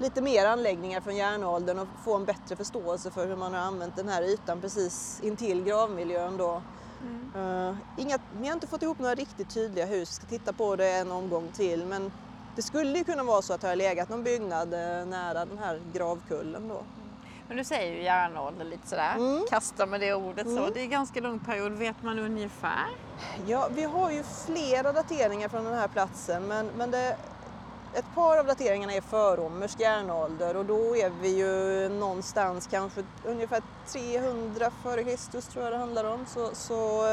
lite 0.00 0.22
mer 0.22 0.46
anläggningar 0.46 1.00
från 1.00 1.16
järnåldern 1.16 1.78
och 1.78 1.88
få 2.04 2.16
en 2.16 2.24
bättre 2.24 2.56
förståelse 2.56 3.10
för 3.10 3.26
hur 3.26 3.36
man 3.36 3.54
har 3.54 3.60
använt 3.60 3.96
den 3.96 4.08
här 4.08 4.22
ytan 4.22 4.60
precis 4.60 5.20
intill 5.22 5.64
gravmiljön 5.64 6.36
då. 6.36 6.62
Mm. 7.02 7.30
Uh, 7.36 7.76
inga, 7.96 8.18
vi 8.40 8.46
har 8.46 8.54
inte 8.54 8.66
fått 8.66 8.82
ihop 8.82 8.98
några 8.98 9.14
riktigt 9.14 9.54
tydliga 9.54 9.86
hus, 9.86 10.08
vi 10.08 10.14
ska 10.14 10.26
titta 10.26 10.52
på 10.52 10.76
det 10.76 10.90
en 10.90 11.12
omgång 11.12 11.48
till 11.52 11.84
men 11.86 12.12
det 12.56 12.62
skulle 12.62 12.98
ju 12.98 13.04
kunna 13.04 13.22
vara 13.24 13.42
så 13.42 13.52
att 13.52 13.60
det 13.60 13.68
har 13.68 13.76
legat 13.76 14.08
någon 14.08 14.24
byggnad 14.24 14.74
uh, 14.74 15.06
nära 15.06 15.44
den 15.44 15.58
här 15.58 15.82
gravkullen 15.92 16.68
då. 16.68 16.82
Men 17.50 17.56
du 17.56 17.64
säger 17.64 17.92
ju 17.96 18.02
järnålder 18.02 18.64
lite 18.64 18.88
sådär, 18.88 19.14
mm. 19.16 19.44
kasta 19.50 19.86
med 19.86 20.00
det 20.00 20.14
ordet 20.14 20.46
mm. 20.46 20.56
så. 20.56 20.70
Det 20.70 20.80
är 20.80 20.84
en 20.84 20.90
ganska 20.90 21.20
lång 21.20 21.38
period, 21.38 21.72
vet 21.72 22.02
man 22.02 22.18
ungefär? 22.18 22.86
Ja, 23.46 23.68
vi 23.74 23.82
har 23.82 24.10
ju 24.10 24.22
flera 24.46 24.92
dateringar 24.92 25.48
från 25.48 25.64
den 25.64 25.74
här 25.74 25.88
platsen 25.88 26.46
men, 26.46 26.66
men 26.76 26.90
det, 26.90 27.16
ett 27.94 28.14
par 28.14 28.38
av 28.38 28.46
dateringarna 28.46 28.92
är 28.92 29.00
förromersk 29.00 29.80
järnålder 29.80 30.56
och 30.56 30.64
då 30.64 30.96
är 30.96 31.10
vi 31.22 31.36
ju 31.36 31.88
någonstans 31.88 32.68
kanske 32.70 33.04
ungefär 33.24 33.62
300 33.86 34.70
före 34.82 35.04
Kristus 35.04 35.46
tror 35.46 35.64
jag 35.64 35.72
det 35.72 35.78
handlar 35.78 36.04
om. 36.04 36.26
Så, 36.26 36.50
så 36.52 37.04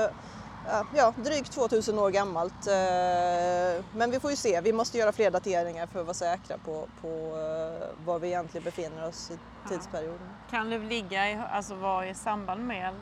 ja, 0.95 1.13
drygt 1.23 1.51
2000 1.51 1.99
år 1.99 2.09
gammalt. 2.09 2.67
Eh, 2.67 3.85
men 3.95 4.11
vi 4.11 4.19
får 4.19 4.31
ju 4.31 4.37
se, 4.37 4.61
vi 4.61 4.73
måste 4.73 4.97
göra 4.97 5.11
fler 5.11 5.31
dateringar 5.31 5.87
för 5.87 5.99
att 5.99 6.05
vara 6.05 6.13
säkra 6.13 6.57
på, 6.57 6.87
på 7.01 7.07
eh, 7.07 8.05
var 8.05 8.19
vi 8.19 8.27
egentligen 8.27 8.63
befinner 8.63 9.07
oss 9.07 9.31
i 9.31 9.37
tidsperioden. 9.69 10.29
Kan 10.49 10.69
det 10.69 10.77
ligga 10.77 11.31
i, 11.31 11.39
alltså 11.51 11.75
vara 11.75 12.07
i 12.07 12.13
samband 12.13 12.67
med 12.67 12.93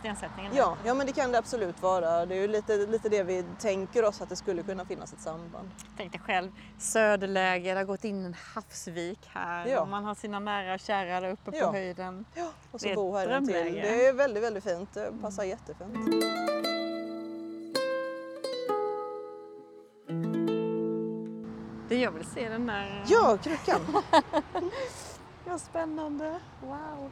stensättningen? 0.00 0.52
Ja, 0.56 0.76
ja, 0.84 0.94
men 0.94 1.06
det 1.06 1.12
kan 1.12 1.32
det 1.32 1.38
absolut 1.38 1.82
vara. 1.82 2.26
Det 2.26 2.34
är 2.34 2.40
ju 2.40 2.48
lite, 2.48 2.76
lite 2.76 3.08
det 3.08 3.22
vi 3.22 3.44
tänker 3.58 4.04
oss 4.04 4.20
att 4.20 4.28
det 4.28 4.36
skulle 4.36 4.62
kunna 4.62 4.84
finnas 4.84 5.12
ett 5.12 5.20
samband. 5.20 5.70
Tänk 5.96 6.12
dig 6.12 6.20
själv, 6.20 6.50
söderläge, 6.78 7.70
det 7.70 7.80
har 7.80 7.84
gått 7.84 8.04
in 8.04 8.24
en 8.24 8.36
havsvik 8.54 9.20
här 9.32 9.66
ja. 9.66 9.80
och 9.80 9.88
man 9.88 10.04
har 10.04 10.14
sina 10.14 10.38
nära 10.38 10.74
och 10.74 10.80
kära 10.80 11.20
där 11.20 11.30
uppe 11.30 11.50
ja. 11.54 11.66
på 11.66 11.72
höjden. 11.72 12.24
Ja, 12.34 12.50
och 12.70 12.80
så 12.80 12.94
bo 12.94 13.16
här 13.16 13.36
intill. 13.36 13.74
Det 13.74 14.06
är 14.06 14.12
väldigt, 14.12 14.42
väldigt 14.42 14.64
fint. 14.64 14.94
Det 14.94 15.12
passar 15.22 15.42
mm. 15.42 15.50
jättefint. 15.50 16.24
Jag 22.04 22.10
vill 22.10 22.24
se 22.26 22.48
den 22.48 22.66
där. 22.66 23.04
Ja, 23.06 23.38
krukan. 23.42 23.80
Ja, 25.46 25.58
spännande. 25.58 26.40
Wow. 26.62 27.10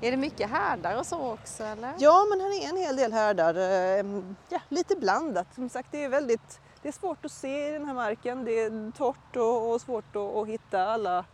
Är 0.00 0.10
det 0.10 0.16
mycket 0.16 0.50
härdar 0.50 0.96
och 0.98 1.06
så 1.06 1.32
också 1.32 1.64
eller? 1.64 1.94
Ja, 1.98 2.26
men 2.30 2.40
här 2.40 2.62
är 2.64 2.68
en 2.68 2.76
hel 2.76 2.96
del 2.96 3.12
härdar. 3.12 3.54
eh, 3.54 4.22
Ja, 4.48 4.60
lite 4.68 4.96
blandat. 4.96 5.54
Som 5.54 5.68
sagt, 5.68 5.88
det 5.90 6.04
är 6.04 6.08
väldigt 6.08 6.60
det 6.82 6.88
är 6.88 6.92
svårt 6.92 7.24
att 7.24 7.32
se 7.32 7.68
i 7.68 7.72
den 7.72 7.86
här 7.86 7.94
marken. 7.94 8.44
Det 8.44 8.52
är 8.60 8.90
torrt 8.96 9.36
och, 9.36 9.70
och 9.72 9.80
svårt 9.80 10.16
att, 10.16 10.36
att 10.36 10.48
hitta 10.48 10.86
alla, 10.86 11.24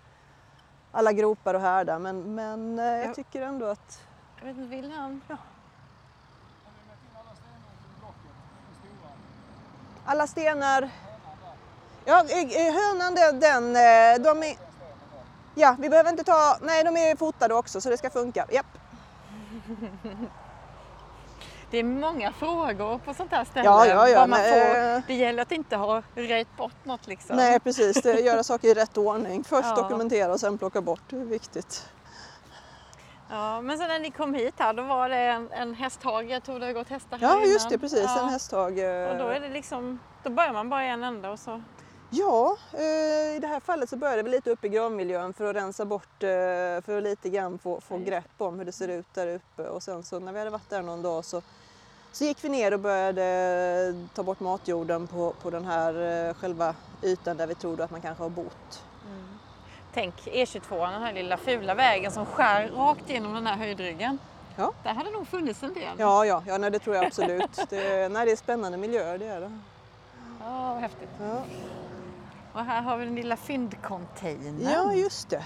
alla 0.92 1.12
gropar 1.12 1.54
och 1.54 1.60
härdar. 1.60 1.98
Men, 1.98 2.34
men 2.34 2.78
eh, 2.78 2.84
Ja. 2.84 2.96
jag 2.96 3.14
tycker 3.14 3.42
ändå 3.42 3.66
att 3.66 4.02
Jag 4.38 4.44
vet 4.46 4.56
inte, 4.56 4.68
vill 4.76 4.90
han? 4.92 5.20
alla 10.04 10.26
stenar... 10.26 10.90
Ja, 12.08 12.24
eh, 12.28 12.66
eh, 12.66 12.74
hönan 12.74 13.14
den, 13.40 13.76
eh, 13.76 14.22
de 14.24 14.42
är... 14.50 14.56
Ja, 15.54 15.76
vi 15.78 15.88
behöver 15.88 16.10
inte 16.10 16.24
ta... 16.24 16.56
Nej, 16.60 16.84
de 16.84 16.96
är 16.96 17.16
fotade 17.16 17.54
också 17.54 17.80
så 17.80 17.90
det 17.90 17.96
ska 17.98 18.10
funka. 18.10 18.46
Japp. 18.52 18.66
Det 21.70 21.78
är 21.78 21.84
många 21.84 22.32
frågor 22.32 22.98
på 22.98 23.14
sånt 23.14 23.30
här 23.30 23.44
ställe. 23.44 23.64
Ja, 23.64 23.86
ja, 23.86 24.08
ja, 24.08 24.26
man 24.26 24.38
får. 24.38 25.06
Det 25.06 25.14
gäller 25.14 25.42
att 25.42 25.52
inte 25.52 25.76
ha 25.76 26.02
röjt 26.14 26.56
bort 26.56 26.84
något 26.84 27.06
liksom. 27.06 27.36
Nej, 27.36 27.60
precis. 27.60 28.02
Det, 28.02 28.20
göra 28.20 28.42
saker 28.42 28.68
i 28.68 28.74
rätt 28.74 28.96
ordning. 28.96 29.44
Först 29.44 29.68
Ja. 29.68 29.82
dokumentera 29.82 30.32
och 30.32 30.40
sen 30.40 30.58
plocka 30.58 30.80
bort. 30.80 31.02
Det 31.10 31.16
är 31.16 31.20
viktigt. 31.24 31.88
Ja, 33.30 33.60
men 33.60 33.78
sen 33.78 33.88
när 33.88 33.98
ni 33.98 34.10
kom 34.10 34.34
hit 34.34 34.54
här 34.58 34.72
då 34.72 34.82
var 34.82 35.08
det 35.08 35.16
en, 35.16 35.52
en 35.52 35.74
hästhage. 35.74 36.24
Jag 36.24 36.42
tror 36.44 36.60
det 36.60 36.66
har 36.66 36.72
gått 36.72 36.88
hästar 36.88 37.18
här 37.18 37.28
Ja, 37.28 37.40
just 37.44 37.60
innan. 37.60 37.72
det. 37.72 37.78
Precis. 37.78 38.04
Ja. 38.06 38.20
En 38.22 38.28
hästhage. 38.28 39.10
Och 39.10 39.16
då 39.18 39.28
är 39.28 39.40
det 39.40 39.48
liksom, 39.48 39.98
då 40.22 40.30
börjar 40.30 40.52
man 40.52 40.68
bara 40.68 40.84
i 40.84 40.88
en 40.88 41.04
ända 41.04 41.30
och 41.30 41.38
så. 41.38 41.62
Ja, 42.10 42.56
eh, 42.72 43.36
i 43.36 43.38
det 43.40 43.46
här 43.46 43.60
fallet 43.60 43.88
så 43.88 43.96
började 43.96 44.22
vi 44.22 44.30
lite 44.30 44.50
upp 44.50 44.64
i 44.64 44.68
gravmiljön 44.68 45.32
för 45.32 45.50
att 45.50 45.56
rensa 45.56 45.84
bort, 45.84 46.22
eh, 46.22 46.28
för 46.84 46.96
att 46.96 47.02
lite 47.02 47.28
grann 47.28 47.58
få, 47.58 47.80
få 47.80 47.98
grepp 47.98 48.30
om 48.38 48.58
hur 48.58 48.64
det 48.64 48.72
ser 48.72 48.88
ut 48.88 49.14
där 49.14 49.34
uppe. 49.34 49.68
Och 49.68 49.82
sen 49.82 50.02
så 50.02 50.18
när 50.18 50.32
vi 50.32 50.38
hade 50.38 50.50
varit 50.50 50.70
där 50.70 50.82
någon 50.82 51.02
dag 51.02 51.24
så, 51.24 51.42
så 52.12 52.24
gick 52.24 52.44
vi 52.44 52.48
ner 52.48 52.74
och 52.74 52.80
började 52.80 54.06
ta 54.14 54.22
bort 54.22 54.40
matjorden 54.40 55.06
på, 55.06 55.34
på 55.42 55.50
den 55.50 55.64
här 55.64 56.28
eh, 56.28 56.34
själva 56.34 56.74
ytan 57.02 57.36
där 57.36 57.46
vi 57.46 57.54
trodde 57.54 57.84
att 57.84 57.90
man 57.90 58.00
kanske 58.00 58.22
har 58.22 58.30
bott. 58.30 58.82
Tänk 59.94 60.14
E22, 60.14 60.90
den 60.92 61.02
här 61.02 61.12
lilla 61.12 61.36
fula 61.36 61.74
vägen 61.74 62.12
som 62.12 62.26
skär 62.26 62.68
rakt 62.68 63.10
igenom 63.10 63.34
den 63.34 63.46
här 63.46 63.56
höjdryggen. 63.56 64.18
Ja. 64.56 64.72
Där 64.82 64.94
hade 64.94 65.10
nog 65.10 65.28
funnits 65.28 65.62
en 65.62 65.74
del. 65.74 65.98
Ja, 65.98 66.24
ja, 66.24 66.42
ja 66.46 66.58
nej, 66.58 66.70
det 66.70 66.78
tror 66.78 66.96
jag 66.96 67.04
absolut. 67.04 67.58
Det, 67.70 68.08
nej, 68.08 68.26
det 68.26 68.32
är 68.32 68.36
spännande 68.36 68.78
miljöer, 68.78 69.18
det 69.18 69.26
är 69.26 69.40
det. 69.40 69.58
Ja, 70.40 70.72
vad 70.72 70.82
häftigt. 70.82 71.08
Ja, 71.20 71.42
Och 72.58 72.64
här 72.64 72.82
har 72.82 72.96
vi 72.96 73.04
den 73.04 73.14
lilla 73.14 73.36
fyndcontainern. 73.36 74.60
ja 74.62 74.94
just 74.94 75.28
det. 75.28 75.44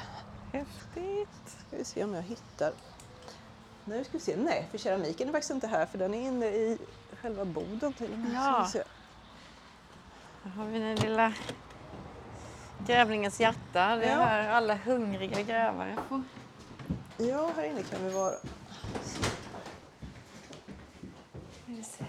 Häftigt. 0.53 1.29
Ska 1.67 1.77
vi 1.77 1.85
se 1.85 2.05
om 2.05 2.15
jag 2.15 2.23
hittar. 2.23 2.73
Nu 3.85 4.05
ska 4.05 4.13
vi 4.13 4.21
se. 4.21 4.37
Nej, 4.37 4.69
för 4.71 4.79
keramiken 4.79 5.29
är 5.29 5.33
faktiskt 5.33 5.51
inte 5.51 5.67
här 5.67 5.87
för 5.87 5.99
den 5.99 6.15
är 6.15 6.21
inne 6.21 6.47
i 6.47 6.79
själva 7.23 7.45
boden 7.45 7.93
till 7.93 8.13
och 8.13 8.19
med. 8.19 8.33
Ja. 8.35 8.67
Här 10.45 10.51
har 10.51 10.65
vi 10.67 10.79
den 10.79 10.97
lilla 10.97 11.33
grävlingens 12.87 13.41
hjärta. 13.41 13.97
Det 13.97 14.05
är 14.05 14.19
Ja. 14.19 14.25
här 14.25 14.49
alla 14.49 14.75
hungriga 14.75 15.43
grävare 15.43 15.97
får. 16.09 16.23
Ja, 17.17 17.51
här 17.57 17.65
inne 17.65 17.83
kan 17.83 18.05
vi 18.05 18.11
vara. 18.11 18.33
Ska 21.53 21.67
vi 21.67 21.83
se. 21.85 22.05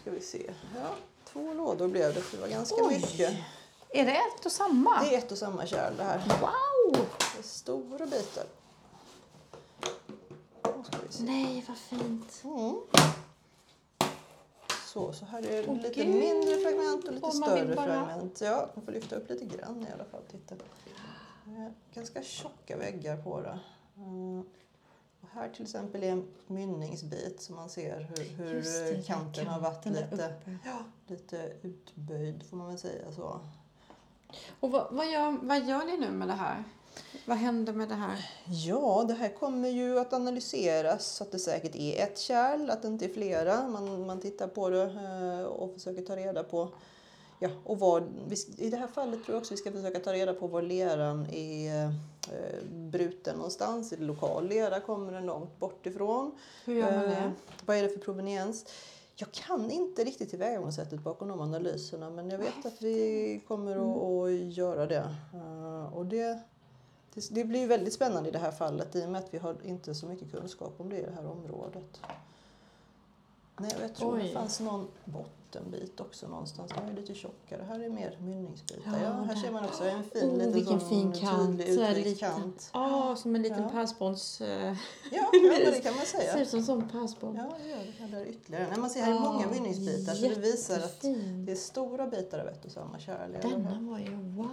Ska 0.00 0.10
vi 0.10 0.20
se. 0.20 0.50
Ja, 0.76 0.94
två 1.32 1.54
lådor 1.54 1.88
blev 1.88 2.14
det, 2.14 2.20
för 2.20 2.36
det 2.36 2.40
var 2.42 2.48
ganska 2.48 2.76
Oj. 2.82 2.94
mycket. 2.94 3.36
Är 3.90 4.04
det 4.06 4.12
ett 4.12 4.46
och 4.46 4.52
samma? 4.52 5.02
Det 5.02 5.14
är 5.14 5.18
ett 5.18 5.32
och 5.32 5.38
samma 5.38 5.66
kärl 5.66 5.96
det 5.96 6.04
här. 6.04 6.18
Wow! 6.40 7.06
Det 7.34 7.38
är 7.38 7.42
stora 7.42 8.06
bitar. 8.06 8.44
Nej, 11.20 11.64
vad 11.68 11.76
fint. 11.76 12.40
Mm. 12.44 12.74
Så, 14.86 15.12
så 15.12 15.24
här 15.24 15.42
är 15.46 15.62
det 15.66 15.74
lite 15.74 15.94
gud. 16.04 16.08
mindre 16.08 16.56
fragment 16.56 17.04
och 17.04 17.12
lite 17.12 17.26
vill 17.26 17.36
större 17.42 17.74
bara- 17.76 17.86
fragment. 18.06 18.40
Ja, 18.40 18.68
man 18.74 18.84
får 18.84 18.92
lyfta 18.92 19.16
upp 19.16 19.30
lite 19.30 19.44
grann 19.44 19.86
i 19.90 19.92
alla 19.94 20.04
fall. 20.04 20.22
Titta. 20.30 20.54
Är 21.46 21.72
ganska 21.94 22.22
tjocka 22.22 22.76
väggar 22.76 23.16
på 23.22 23.40
det. 23.40 23.58
Mm. 23.96 24.44
Här 25.32 25.48
till 25.48 25.62
exempel 25.62 26.04
är 26.04 26.08
en 26.08 26.28
mynningsbit 26.46 27.40
som 27.40 27.56
man 27.56 27.68
ser 27.68 28.00
hur, 28.00 28.24
hur 28.24 28.62
det, 28.62 29.06
kanten 29.06 29.46
har 29.46 29.60
varit 29.60 29.86
lite, 29.86 30.34
ja, 30.64 30.78
lite 31.06 31.52
utböjd 31.62 32.42
får 32.50 32.56
man 32.56 32.68
väl 32.68 32.78
säga 32.78 33.12
så. 33.12 33.40
Och 34.60 34.70
vad, 34.70 34.86
vad, 34.90 35.10
gör, 35.10 35.38
vad 35.42 35.68
gör 35.68 35.84
ni 35.84 35.96
nu 35.96 36.10
med 36.10 36.28
det 36.28 36.34
här? 36.34 36.64
Vad 37.26 37.36
händer 37.36 37.72
med 37.72 37.88
det 37.88 37.94
här? 37.94 38.30
Ja, 38.46 39.04
det 39.08 39.14
här 39.14 39.28
kommer 39.28 39.68
ju 39.68 39.98
att 39.98 40.12
analyseras 40.12 41.06
så 41.06 41.24
att 41.24 41.32
det 41.32 41.38
säkert 41.38 41.74
är 41.74 42.04
ett 42.04 42.18
kärl, 42.18 42.70
att 42.70 42.82
det 42.82 42.88
inte 42.88 43.04
är 43.04 43.08
flera. 43.08 43.68
Man, 43.68 44.06
man 44.06 44.20
tittar 44.20 44.48
på 44.48 44.68
det 44.68 44.82
eh, 44.82 45.44
och 45.44 45.74
försöker 45.74 46.02
ta 46.02 46.16
reda 46.16 46.44
på 46.44 46.68
Ja, 47.40 47.48
och 47.64 47.78
var, 47.78 48.08
I 48.56 48.70
det 48.70 48.76
här 48.76 48.86
fallet 48.86 49.24
tror 49.24 49.34
jag 49.34 49.40
också 49.40 49.54
vi 49.54 49.58
ska 49.58 49.72
försöka 49.72 50.00
ta 50.00 50.12
reda 50.12 50.34
på 50.34 50.46
var 50.46 50.62
leran 50.62 51.26
är 51.32 51.94
bruten 52.70 53.36
någonstans. 53.36 53.90
Det 53.90 53.96
lokal 53.96 54.48
lera? 54.48 54.80
Kommer 54.80 55.12
den 55.12 55.26
långt 55.26 55.58
bort 55.58 55.86
ifrån? 55.86 56.32
Hur 56.64 56.74
gör 56.74 56.92
man 56.96 57.04
Eh, 57.04 57.10
det? 57.10 57.32
vad 57.66 57.76
är 57.76 57.82
det 57.82 57.88
för 57.88 57.98
proveniens? 58.00 58.64
Jag 59.16 59.32
kan 59.32 59.70
inte 59.70 60.04
riktigt 60.04 60.30
tillvägagångssättet 60.30 61.00
bakom 61.00 61.28
de 61.28 61.40
analyserna 61.40 62.10
men 62.10 62.30
jag 62.30 62.38
vet 62.38 62.66
att 62.66 62.82
vi 62.82 63.40
kommer 63.48 63.76
att, 63.76 64.02
att 64.02 64.52
göra 64.56 64.86
det. 64.86 65.14
Eh, 65.34 65.94
och 65.94 66.06
det, 66.06 66.38
det. 67.30 67.44
Blir 67.44 67.66
väldigt 67.66 67.92
spännande 67.94 68.28
i 68.28 68.32
det 68.32 68.38
här 68.38 68.50
fallet 68.50 68.96
i 68.96 69.04
och 69.04 69.08
med 69.10 69.18
att 69.20 69.34
vi 69.34 69.38
har 69.38 69.56
inte 69.64 69.94
så 69.94 70.06
mycket 70.06 70.30
kunskap 70.32 70.74
om 70.76 70.88
det 70.88 70.98
i 70.98 71.02
det 71.02 71.12
här 71.14 71.26
området. 71.26 72.00
Nej, 73.58 73.70
och 73.76 73.82
jag 73.82 73.94
tror 73.94 74.14
Oj. 74.16 74.22
det 74.22 74.32
fanns 74.32 74.60
någon 74.60 74.88
bottenbit 75.04 76.00
också 76.00 76.28
någonstans. 76.28 76.72
Den 76.76 76.88
är 76.88 76.92
lite 77.00 77.14
tjockare. 77.14 77.62
Här 77.68 77.80
är 77.80 77.88
mer 77.88 78.16
mynningsbitar. 78.20 78.82
Ja, 78.92 79.02
Ja, 79.02 79.10
här 79.12 79.34
ser 79.36 79.50
man 79.50 79.64
också 79.64 79.84
en 79.84 80.04
fin 80.04 80.30
Oh, 80.30 80.54
liten 80.54 80.80
fin 80.80 81.12
kant. 81.12 81.58
tydlig 81.58 82.04
liten. 82.06 82.30
kant. 82.30 82.70
Ja, 82.72 83.16
som 83.16 83.34
en 83.36 83.42
liten 83.42 83.62
Ja. 83.62 83.68
pärlspons. 83.68 84.40
eh, 84.40 84.48
Ja, 85.12 85.30
ja, 85.32 85.70
det 85.70 85.80
kan 85.82 85.96
man 85.96 86.06
Ser 86.06 86.18
säga. 86.18 86.38
ut 86.42 86.48
som 86.48 86.58
en 86.58 86.64
sån 86.64 86.88
pärlspons. 86.88 87.38
Ja, 87.38 87.52
det 87.62 87.68
gör 87.68 87.76
det. 87.78 87.92
Här 87.98 88.08
där 88.08 88.26
ytterligare. 88.26 88.66
Nej, 88.70 88.78
man 88.78 88.90
ser 88.90 89.02
här 89.02 89.14
är 89.16 89.20
många 89.20 89.42
Ja, 89.42 89.50
mynningsbitar 89.50 90.14
så 90.14 90.22
det 90.28 90.34
visar 90.34 90.76
att 90.80 91.00
det 91.46 91.52
är 91.52 91.56
stora 91.56 92.06
bitar 92.06 92.38
av 92.38 92.48
ett 92.48 92.64
och 92.64 92.72
samma 92.72 92.98
kärl. 92.98 93.32
Denna 93.42 93.90
var 93.90 93.98
ju 93.98 94.14
wow. 94.16 94.48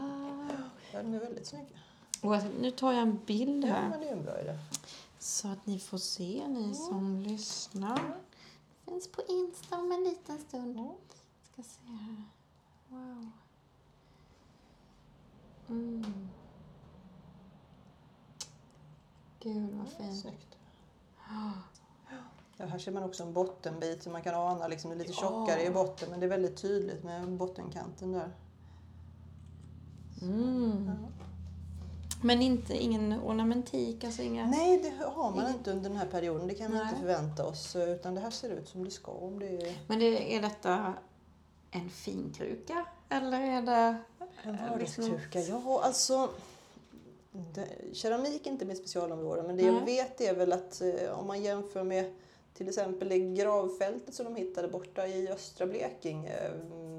Ja, 0.92 1.02
de 1.04 1.14
är 1.14 1.20
väldigt 1.20 1.46
snygga. 1.48 1.66
Och 2.22 2.36
nu 2.62 2.72
tar 2.72 2.92
jag 2.94 3.02
en 3.02 3.20
bild 3.26 3.66
Ja, 3.66 3.70
här. 3.74 3.90
men 3.90 4.00
det 4.00 4.08
är 4.08 4.12
en 4.14 4.24
bra 4.24 4.42
idé. 4.42 4.58
Så 5.20 5.48
att 5.48 5.66
ni 5.66 5.80
får 5.80 5.98
se, 5.98 6.44
ni 6.48 6.74
som 6.76 7.20
lyssnar. 7.20 8.00
Finns 8.86 9.08
på 9.08 9.22
Insta 9.28 9.80
om 9.80 9.92
en 9.92 10.04
liten 10.04 10.40
stund. 10.40 10.78
Ja. 10.78 10.96
Ska 11.54 11.64
se 11.64 11.86
här. 11.88 12.24
Wow. 12.90 13.32
Mm. 15.70 16.30
Gud 19.40 19.74
vad 19.74 19.88
fint. 19.88 20.22
Snyggt. 20.22 20.58
Ja, 22.58 22.66
här 22.66 22.80
ser 22.80 22.92
man 22.92 23.04
också 23.04 23.24
en 23.24 23.34
bottenbit 23.34 24.04
som 24.04 24.12
man 24.12 24.22
kan 24.22 24.36
ana 24.36 24.68
liksom, 24.68 24.90
det 24.90 24.96
är 24.96 24.98
lite 24.98 25.14
tjockare 25.14 25.64
i 25.64 25.70
botten 25.70 26.10
men 26.10 26.20
det 26.20 26.26
är 26.26 26.30
väldigt 26.30 26.58
tydligt 26.58 27.04
med 27.04 27.32
bottenkanten 27.32 28.12
där. 28.12 28.36
Mm. 30.22 30.92
Men 32.22 32.42
inte, 32.42 32.74
ingen 32.74 33.14
ornamentik, 33.14 34.04
alltså 34.04 34.22
inga... 34.22 34.48
Nej, 34.48 34.82
det 34.84 35.06
har 35.06 35.32
man 35.32 35.50
inte 35.50 35.72
under 35.72 35.90
den 35.90 35.98
här 35.98 36.06
perioden. 36.06 36.48
Det 36.48 36.54
kan 36.54 36.72
vi 36.72 36.82
inte 36.82 36.96
förvänta 36.96 37.46
oss. 37.46 37.76
Utan 37.76 38.16
det 38.16 38.22
här 38.22 38.30
ser 38.30 38.50
ut 38.50 38.68
som 38.68 38.84
det 38.84 38.92
ska. 38.92 39.12
Om 39.12 39.40
det 39.40 39.48
är 39.48 39.74
Men 39.88 40.00
det, 40.00 40.36
är 40.36 40.42
detta 40.42 40.94
en 41.72 41.90
finkruka? 41.90 42.86
Eller 43.10 43.42
är 43.42 43.62
det... 43.62 43.98
en 44.44 44.56
Eh, 44.56 44.78
liksom- 44.78 45.04
vardagskruka. 45.10 45.40
Ja, 45.40 45.82
alltså. 45.84 46.30
Det, 47.54 47.96
keramik 47.96 48.48
är 48.48 48.52
inte 48.52 48.66
mitt 48.66 48.78
specialområde 48.78 49.44
men 49.44 49.58
det 49.58 49.64
jag 49.64 49.74
Nej. 49.74 49.86
vet 49.86 50.22
är 50.22 50.36
väl 50.36 50.54
att 50.54 50.82
eh, 50.82 51.20
om 51.20 51.28
man 51.28 51.44
jämför 51.44 51.84
med 51.84 52.14
till 52.54 52.70
exempel 52.70 53.10
det 53.10 53.20
gravfältet 53.20 54.14
som 54.16 54.26
de 54.26 54.36
hittade 54.36 54.68
borta 54.68 55.08
i 55.08 55.30
östra 55.30 55.68
Blekinge 55.68 56.38
mm, 56.38 56.95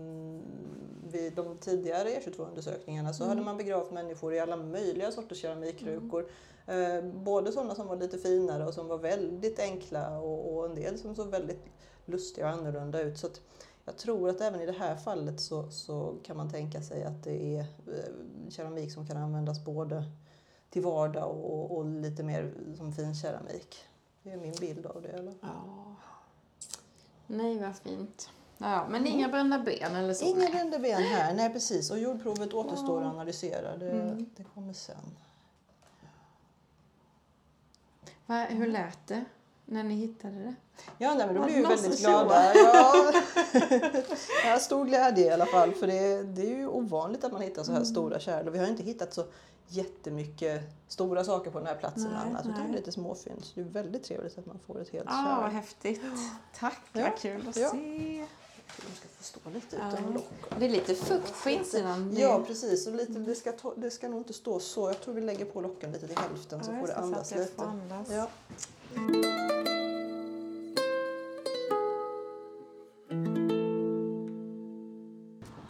vid 1.17 1.33
de 1.33 1.59
tidigare 1.59 2.09
E22-undersökningarna 2.09 3.13
så 3.13 3.25
Mm. 3.25 3.29
hade 3.37 3.45
man 3.45 3.57
begravt 3.57 3.91
människor 3.91 4.35
i 4.35 4.41
alla 4.41 4.57
möjliga 4.57 5.13
sorters 5.13 5.39
keramikkrukor. 5.43 6.27
Eh, 6.67 7.05
både 7.05 7.53
sådana 7.53 7.75
som 7.75 7.87
var 7.87 7.97
lite 7.97 8.19
finare 8.19 8.67
och 8.67 8.75
som 8.75 8.89
var 8.89 8.99
väldigt 8.99 9.59
enkla 9.59 10.19
och, 10.19 10.57
och 10.57 10.65
en 10.67 10.75
del 10.75 10.99
som 10.99 11.15
såg 11.15 11.29
väldigt 11.29 11.65
lustiga 12.05 12.47
och 12.47 12.53
annorlunda 12.53 13.01
ut. 13.01 13.19
Så 13.19 13.29
jag 13.85 13.97
tror 13.97 14.29
att 14.29 14.41
även 14.41 14.61
i 14.61 14.67
det 14.67 14.73
här 14.73 14.97
fallet 14.97 15.41
så, 15.41 15.71
så 15.71 16.15
kan 16.23 16.37
man 16.37 16.51
tänka 16.51 16.83
sig 16.83 17.05
att 17.05 17.25
det 17.25 17.57
är 17.57 17.61
eh, 17.61 18.51
keramik 18.51 18.93
som 18.93 19.07
kan 19.07 19.17
användas 19.17 19.65
både 19.65 20.05
till 20.71 20.83
vardag 20.83 21.31
och, 21.31 21.77
och 21.77 21.85
lite 21.85 22.23
mer 22.23 22.55
som 22.77 22.93
fin 22.93 23.15
keramik. 23.15 23.77
Det 24.23 24.31
är 24.33 24.37
min 24.37 24.55
bild 24.61 24.87
av 24.87 25.03
det. 25.03 25.09
Eller? 25.09 25.35
Ja. 25.41 25.95
Nej, 27.27 27.59
vad 27.59 27.77
fint. 27.77 28.29
Ja, 28.59 28.87
men 28.89 29.07
inga 29.07 29.29
brända 29.29 29.59
ben 29.59 29.95
eller 29.97 30.15
så? 30.15 30.25
Inga 30.25 30.49
brända 30.51 30.79
ben 30.79 31.03
här, 31.03 31.35
nej 31.35 31.53
precis. 31.53 31.91
Och 31.91 31.99
jordprovet 31.99 32.53
återstår 32.53 33.01
att 33.03 33.13
analysera. 33.13 33.77
Det, 33.77 33.91
Mm. 33.91 34.27
det 34.37 34.45
kommer 34.55 34.73
sen. 34.73 34.97
Va, 38.27 38.45
hur 38.45 38.67
lät 38.67 39.07
det 39.07 39.25
när 39.65 39.83
ni 39.83 39.95
hittade 39.95 40.35
det? 40.35 40.55
Ja, 40.99 41.15
nej, 41.15 41.27
men 41.27 41.35
då 41.37 41.43
vi 41.43 41.61
någon 41.61 41.69
väldigt 41.69 42.01
glada. 42.01 42.55
Ja. 42.55 43.13
Har 44.45 44.59
stor 44.59 44.85
glädje 44.85 45.25
i 45.27 45.31
alla 45.31 45.47
fall. 45.47 45.73
För 45.75 45.87
det, 45.87 46.23
det 46.23 46.43
är 46.43 46.57
ju 46.59 46.67
ovanligt 46.67 47.25
att 47.25 47.33
man 47.33 47.43
hittar 47.43 47.63
så 47.63 47.71
här 47.73 47.79
Mm. 47.79 47.87
stora 47.87 48.21
kärl. 48.21 48.49
Och 48.49 48.55
vi 48.55 48.59
har 48.59 48.65
ju 48.67 48.71
inte 48.71 48.83
hittat 48.83 49.15
så 49.15 49.25
jättemycket 49.69 50.63
stora 50.89 51.25
saker 51.25 51.51
på 51.51 51.59
den 51.59 51.67
här 51.67 51.75
platsen 51.75 52.11
Nej, 52.13 52.21
annars. 52.31 52.47
Utan 52.47 52.73
lite 52.73 52.93
småfynd. 52.93 53.45
Så 53.45 53.53
det 53.55 53.61
är 53.61 53.65
väldigt 53.65 54.05
trevligt 54.05 54.39
att 54.39 54.47
man 54.47 54.59
får 54.67 54.81
ett 54.81 54.89
helt 54.89 55.07
Ja, 55.09 55.37
ah, 55.39 55.41
kärl. 55.43 55.51
häftigt. 55.51 56.01
Tack, 56.59 56.81
Ja, 56.93 57.03
vad 57.03 57.19
kul 57.19 57.49
att 57.49 57.57
ja. 57.57 57.71
se. 57.71 58.27
De 58.77 58.97
ska 58.97 59.09
få 59.19 59.23
stå 59.25 59.41
lite 59.55 59.77
Ja. 59.77 59.89
utan 59.89 60.13
lock. 60.15 60.31
Det 60.59 60.65
är 60.65 60.71
lite 60.71 60.95
fukt 60.95 61.43
på 61.43 61.51
insidan. 61.51 62.15
Det- 62.15 62.21
Ja, 62.21 62.43
precis. 62.47 62.87
Och 62.87 62.95
lite, 62.95 63.13
det, 63.13 63.35
ska 63.35 63.53
ta, 63.53 63.75
det 63.77 63.91
ska 63.91 64.09
nog 64.09 64.21
inte 64.21 64.33
stå 64.33 64.61
så. 64.61 64.89
Jag 64.89 65.01
tror 65.01 65.15
vi 65.15 65.21
lägger 65.21 65.45
på 65.45 65.61
locken 65.61 65.93
lite 65.93 66.07
till 66.09 66.19
hälften 66.19 66.65
så 66.65 66.71
Ja, 66.73 66.81
får 66.81 66.87
det 66.87 66.93
så 66.93 66.99
att 66.99 67.05
andas 67.05 67.31
lite. 67.31 67.47
får 67.57 67.65
andas. 67.65 68.09
Ja. 68.11 68.29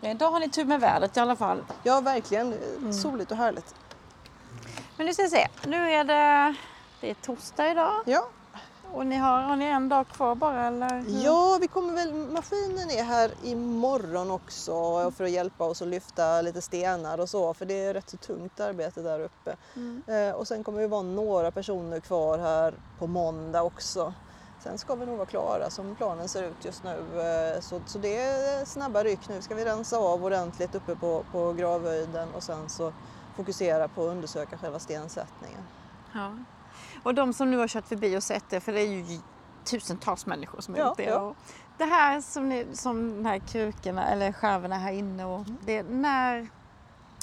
Ja, 0.00 0.10
Idag 0.10 0.30
har 0.30 0.40
ni 0.40 0.48
tur 0.50 0.64
med 0.64 0.80
vädret 0.80 1.16
i 1.16 1.20
alla 1.20 1.36
fall. 1.36 1.64
ja, 1.82 2.00
verkligen. 2.00 2.52
Mm. 2.78 2.92
Soligt 2.92 3.30
och 3.30 3.36
härligt. 3.36 3.74
Men 4.96 5.06
nu 5.06 5.14
ska 5.14 5.22
vi 5.22 5.28
se. 5.28 5.48
Nu 5.66 5.90
är 5.92 6.04
det, 6.04 6.54
det 7.00 7.10
är 7.10 7.14
torsdag 7.14 7.70
idag 7.70 7.92
Ja, 8.06 8.28
och 8.96 9.06
ni 9.06 9.16
har, 9.16 9.42
har 9.42 9.56
ni 9.56 9.64
en 9.64 9.88
dag 9.88 10.08
kvar 10.08 10.34
bara 10.34 10.66
eller? 10.66 11.04
Ja, 11.24 11.58
vi 11.60 11.68
kommer 11.68 11.92
väl, 11.92 12.14
maskinen 12.14 12.90
är 12.90 13.02
här 13.02 13.30
imorgon 13.44 14.30
också 14.30 14.72
för 15.10 15.24
att 15.24 15.30
hjälpa 15.30 15.64
oss 15.64 15.82
att 15.82 15.88
lyfta 15.88 16.42
lite 16.42 16.62
stenar 16.62 17.18
och 17.20 17.28
så, 17.28 17.54
för 17.54 17.66
det 17.66 17.84
är 17.84 17.94
rätt 17.94 18.10
så 18.10 18.16
tungt 18.16 18.60
arbete 18.60 19.02
där 19.02 19.20
uppe. 19.20 19.56
Mm. 19.76 20.02
Eh, 20.06 20.34
och 20.34 20.48
sen 20.48 20.64
kommer 20.64 20.80
vi 20.80 20.86
vara 20.86 21.02
några 21.02 21.50
personer 21.50 22.00
kvar 22.00 22.38
här 22.38 22.74
på 22.98 23.06
måndag 23.06 23.62
också. 23.62 24.14
Sen 24.62 24.78
ska 24.78 24.94
vi 24.94 25.06
nog 25.06 25.16
vara 25.16 25.26
klara 25.26 25.70
som 25.70 25.96
planen 25.96 26.28
ser 26.28 26.42
ut 26.42 26.64
just 26.64 26.84
nu. 26.84 27.20
Eh, 27.20 27.60
så, 27.60 27.80
så 27.86 27.98
det 27.98 28.16
är 28.16 28.64
snabba 28.64 29.04
ryck 29.04 29.28
nu. 29.28 29.42
Ska 29.42 29.54
vi 29.54 29.64
rensa 29.64 29.98
av 29.98 30.24
ordentligt 30.24 30.74
uppe 30.74 30.96
på, 30.96 31.24
på 31.32 31.52
gravhöjden 31.52 32.28
och 32.34 32.42
sen 32.42 32.68
så 32.68 32.92
fokusera 33.36 33.88
på 33.88 34.04
att 34.04 34.10
undersöka 34.10 34.58
själva 34.58 34.78
stensättningen. 34.78 35.62
Ja. 36.14 36.30
Och 37.02 37.14
de 37.14 37.32
som 37.32 37.50
nu 37.50 37.56
har 37.56 37.68
kört 37.68 37.86
förbi 37.88 38.16
och 38.16 38.22
sett 38.22 38.44
det, 38.50 38.60
för 38.60 38.72
det 38.72 38.80
är 38.80 38.86
ju 38.86 39.18
tusentals 39.64 40.26
människor 40.26 40.60
som 40.60 40.74
har 40.74 40.80
Ja, 40.80 40.86
gjort 40.88 40.96
det. 40.96 41.04
ja. 41.04 41.34
Det 41.78 41.84
här 41.84 42.20
som, 42.20 42.48
ni, 42.48 42.66
som 42.72 43.16
de 43.22 43.28
här 43.28 43.38
krukorna 43.38 44.06
eller 44.08 44.32
skärvorna 44.32 44.78
här 44.78 44.92
inne, 44.92 45.24
och 45.24 45.38
Mm. 45.40 45.56
det, 45.66 45.82
när, 45.82 46.48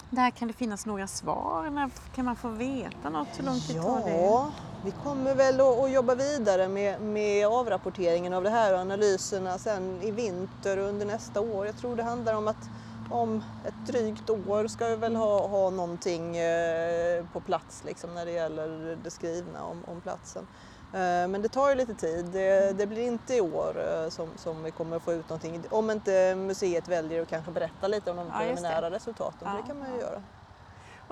där 0.10 0.30
kan 0.30 0.48
det 0.48 0.54
finnas 0.54 0.86
några 0.86 1.08
svar? 1.08 1.70
När 1.70 1.90
kan 2.16 2.26
man 2.26 2.36
få 2.36 2.48
veta 2.50 3.10
något? 3.10 3.28
Hur 3.40 3.44
lång 3.44 3.60
tid 3.60 3.82
tar 3.82 4.00
det? 4.06 4.22
Ja, 4.22 4.52
vi 4.86 4.92
kommer 4.92 5.36
väl 5.36 5.62
att, 5.62 5.80
att 5.80 5.92
jobba 5.92 6.16
vidare 6.16 6.68
med, 6.68 7.02
med 7.02 7.48
avrapporteringen 7.48 8.34
av 8.34 8.44
det 8.44 8.50
här 8.50 8.74
och 8.74 8.80
analyserna 8.80 9.58
sen 9.58 10.00
i 10.02 10.12
vinter 10.12 10.78
och 10.80 10.86
under 10.90 11.06
nästa 11.06 11.42
år. 11.42 11.66
Jag 11.66 11.78
tror 11.78 11.96
det 11.96 12.04
handlar 12.04 12.34
om 12.34 12.48
att 12.48 12.70
om 13.14 13.44
ett 13.64 13.86
drygt 13.86 14.30
år 14.30 14.68
ska 14.68 14.88
vi 14.88 14.96
väl 14.96 15.16
ha, 15.16 15.48
ha 15.48 15.70
någonting 15.70 16.38
eh, 16.38 17.26
på 17.26 17.42
plats 17.42 17.84
liksom, 17.84 18.14
när 18.14 18.26
det 18.26 18.32
gäller 18.32 18.96
det 18.96 19.12
skrivna 19.12 19.64
om, 19.64 19.86
om 19.86 20.02
platsen. 20.02 20.48
Eh, 20.92 21.28
Men 21.28 21.42
det 21.42 21.50
tar 21.50 21.70
ju 21.70 21.76
lite 21.76 21.96
tid. 21.96 22.32
Det, 22.32 22.74
det 22.74 22.88
blir 22.88 23.02
inte 23.04 23.36
i 23.36 23.42
år 23.42 23.80
eh, 24.04 24.10
som, 24.10 24.38
som 24.38 24.64
vi 24.64 24.72
kommer 24.72 24.98
att 24.98 25.04
få 25.04 25.14
ut 25.14 25.30
någonting. 25.30 25.66
Om 25.70 25.92
inte 25.92 26.36
museet 26.36 26.88
väljer 26.88 27.22
att 27.22 27.30
kanske 27.30 27.52
berätta 27.52 27.88
lite 27.88 28.12
om 28.12 28.18
de 28.18 28.28
Ja, 28.28 28.34
preliminära 28.40 28.92
resultaten. 28.92 29.48
för 29.48 29.56
Ja, 29.56 29.62
det 29.62 29.68
kan 29.68 29.80
man 29.80 29.90
ju 29.90 29.96
ja. 29.96 30.02
göra. 30.02 30.24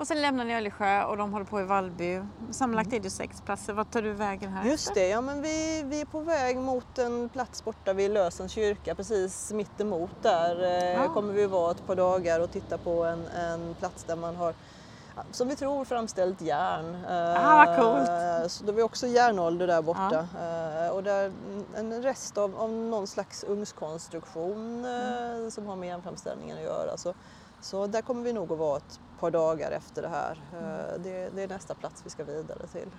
Och 0.02 0.08
sen 0.08 0.20
lämnar 0.22 0.44
ni 0.44 0.54
Öljsjö 0.56 1.04
och 1.04 1.16
de 1.16 1.32
håller 1.32 1.46
på 1.46 1.60
i 1.60 1.64
Vallby. 1.64 2.20
Sammanlagt 2.50 2.92
är 2.92 3.00
det 3.00 3.10
sex 3.10 3.40
platser. 3.40 3.72
Vart 3.72 3.90
tar 3.90 4.02
du 4.02 4.12
vägen 4.12 4.50
här? 4.52 4.60
Mm. 4.60 4.70
Just 4.72 4.94
det, 4.94 5.08
ja 5.08 5.20
men 5.20 5.42
vi, 5.42 5.82
vi 5.86 6.00
är 6.00 6.04
på 6.04 6.20
väg 6.20 6.56
mot 6.56 6.98
en 6.98 7.28
plats 7.28 7.64
borta 7.64 7.92
vid 7.92 8.10
Lösens 8.10 8.52
kyrka, 8.52 8.94
precis 8.94 9.52
mitt 9.52 9.80
emot 9.80 10.10
där 10.22 10.62
eh, 10.64 10.92
Ja. 11.02 11.14
kommer 11.14 11.32
vi 11.32 11.46
vara 11.46 11.70
ett 11.70 11.86
par 11.86 11.96
dagar 11.96 12.40
och 12.40 12.50
titta 12.52 12.78
på 12.78 13.04
en, 13.04 13.26
en 13.26 13.74
plats 13.74 14.04
där 14.04 14.16
man 14.16 14.36
har 14.36 14.54
ja, 15.16 15.22
som 15.32 15.48
vi 15.48 15.56
tror 15.56 15.84
framställt 15.84 16.40
järn. 16.40 16.94
Eh, 16.94 17.46
Ah, 17.50 17.66
vad 17.66 17.76
coolt. 17.76 18.52
Så 18.52 18.64
då 18.64 18.72
har 18.72 18.76
vi 18.76 18.82
också 18.82 19.06
järnålder 19.06 19.66
där 19.66 19.82
borta. 19.82 20.26
Eh, 20.40 20.88
och 20.94 21.02
där 21.02 21.32
en 21.76 22.02
rest 22.02 22.38
av, 22.38 22.56
av 22.56 22.70
någon 22.72 23.06
slags 23.06 23.44
ugnskonstruktion 23.44 24.84
eh, 24.84 25.48
som 25.50 25.66
har 25.66 25.76
med 25.76 25.88
järnframställningen 25.88 26.56
att 26.56 26.64
göra. 26.64 26.96
Så, 26.96 27.14
så 27.60 27.86
där 27.86 28.02
kommer 28.02 28.22
vi 28.22 28.32
nog 28.32 28.52
att 28.52 28.58
vara 28.58 28.76
ett 28.76 29.00
par 29.22 29.30
dagar 29.30 29.70
efter 29.70 30.02
det 30.02 30.08
här. 30.08 30.42
Eh, 30.52 31.00
det, 31.00 31.30
det 31.30 31.42
är 31.42 31.48
nästa 31.48 31.74
plats 31.74 32.02
vi 32.06 32.10
ska 32.10 32.24
vidare 32.24 32.66
till. 32.66 32.96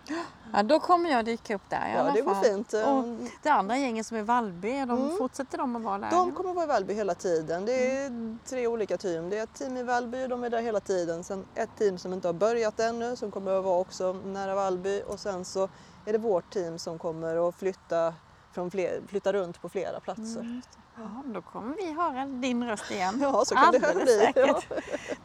Ja, 0.53 0.63
då 0.63 0.79
kommer 0.79 1.09
jag 1.09 1.25
dyka 1.25 1.55
upp 1.55 1.69
där 1.69 1.87
i 1.87 1.91
Ja, 1.93 1.99
alla 1.99 2.11
det 2.11 2.21
går 2.21 2.33
fall. 2.33 2.43
fint. 2.43 2.73
Och 2.73 3.29
det 3.43 3.49
andra 3.49 3.77
gänget 3.77 4.05
som 4.05 4.17
är 4.17 4.21
Vallby, 4.23 4.71
de 4.85 4.89
Mm. 4.89 5.17
fortsätter 5.17 5.57
de 5.57 5.75
att 5.75 5.81
vara 5.81 5.97
där? 5.97 6.09
De 6.11 6.31
kommer 6.35 6.53
vara 6.53 6.63
i 6.65 6.67
Vallby 6.67 6.93
hela 6.93 7.15
tiden. 7.15 7.65
Det 7.65 7.91
är 7.97 8.37
tre 8.45 8.67
olika 8.67 8.97
team. 8.97 9.29
Det 9.29 9.37
är 9.37 9.43
ett 9.43 9.53
team 9.53 9.77
i 9.77 9.83
Vallby 9.83 10.27
de 10.27 10.43
är 10.43 10.49
där 10.49 10.61
hela 10.61 10.79
tiden. 10.79 11.23
Sen 11.23 11.45
ett 11.55 11.69
team 11.77 11.97
som 11.97 12.13
inte 12.13 12.27
har 12.27 12.33
börjat 12.33 12.79
ännu 12.79 13.15
som 13.15 13.31
kommer 13.31 13.51
att 13.57 13.63
vara 13.63 13.79
också 13.79 14.13
nära 14.13 14.55
Vallby 14.55 15.01
och 15.07 15.19
sen 15.19 15.45
så 15.45 15.69
är 16.05 16.11
det 16.11 16.17
vårt 16.17 16.53
team 16.53 16.79
som 16.79 16.99
kommer 16.99 17.49
att 17.49 17.55
flytta, 17.55 18.13
från 18.51 18.71
fler, 18.71 19.01
flytta 19.07 19.33
runt 19.33 19.61
på 19.61 19.69
flera 19.69 19.99
platser. 19.99 20.39
Mm. 20.41 20.61
Ja, 20.95 21.23
då 21.25 21.41
kommer 21.41 21.75
vi 21.75 21.93
höra 21.93 22.25
din 22.25 22.63
röst 22.67 22.91
igen. 22.91 23.19
Ja, 23.21 23.45
så 23.45 23.55
kan 23.55 23.71
det 23.71 23.77
Alldeles 23.87 24.03
bli. 24.03 24.17
säkert. 24.17 24.71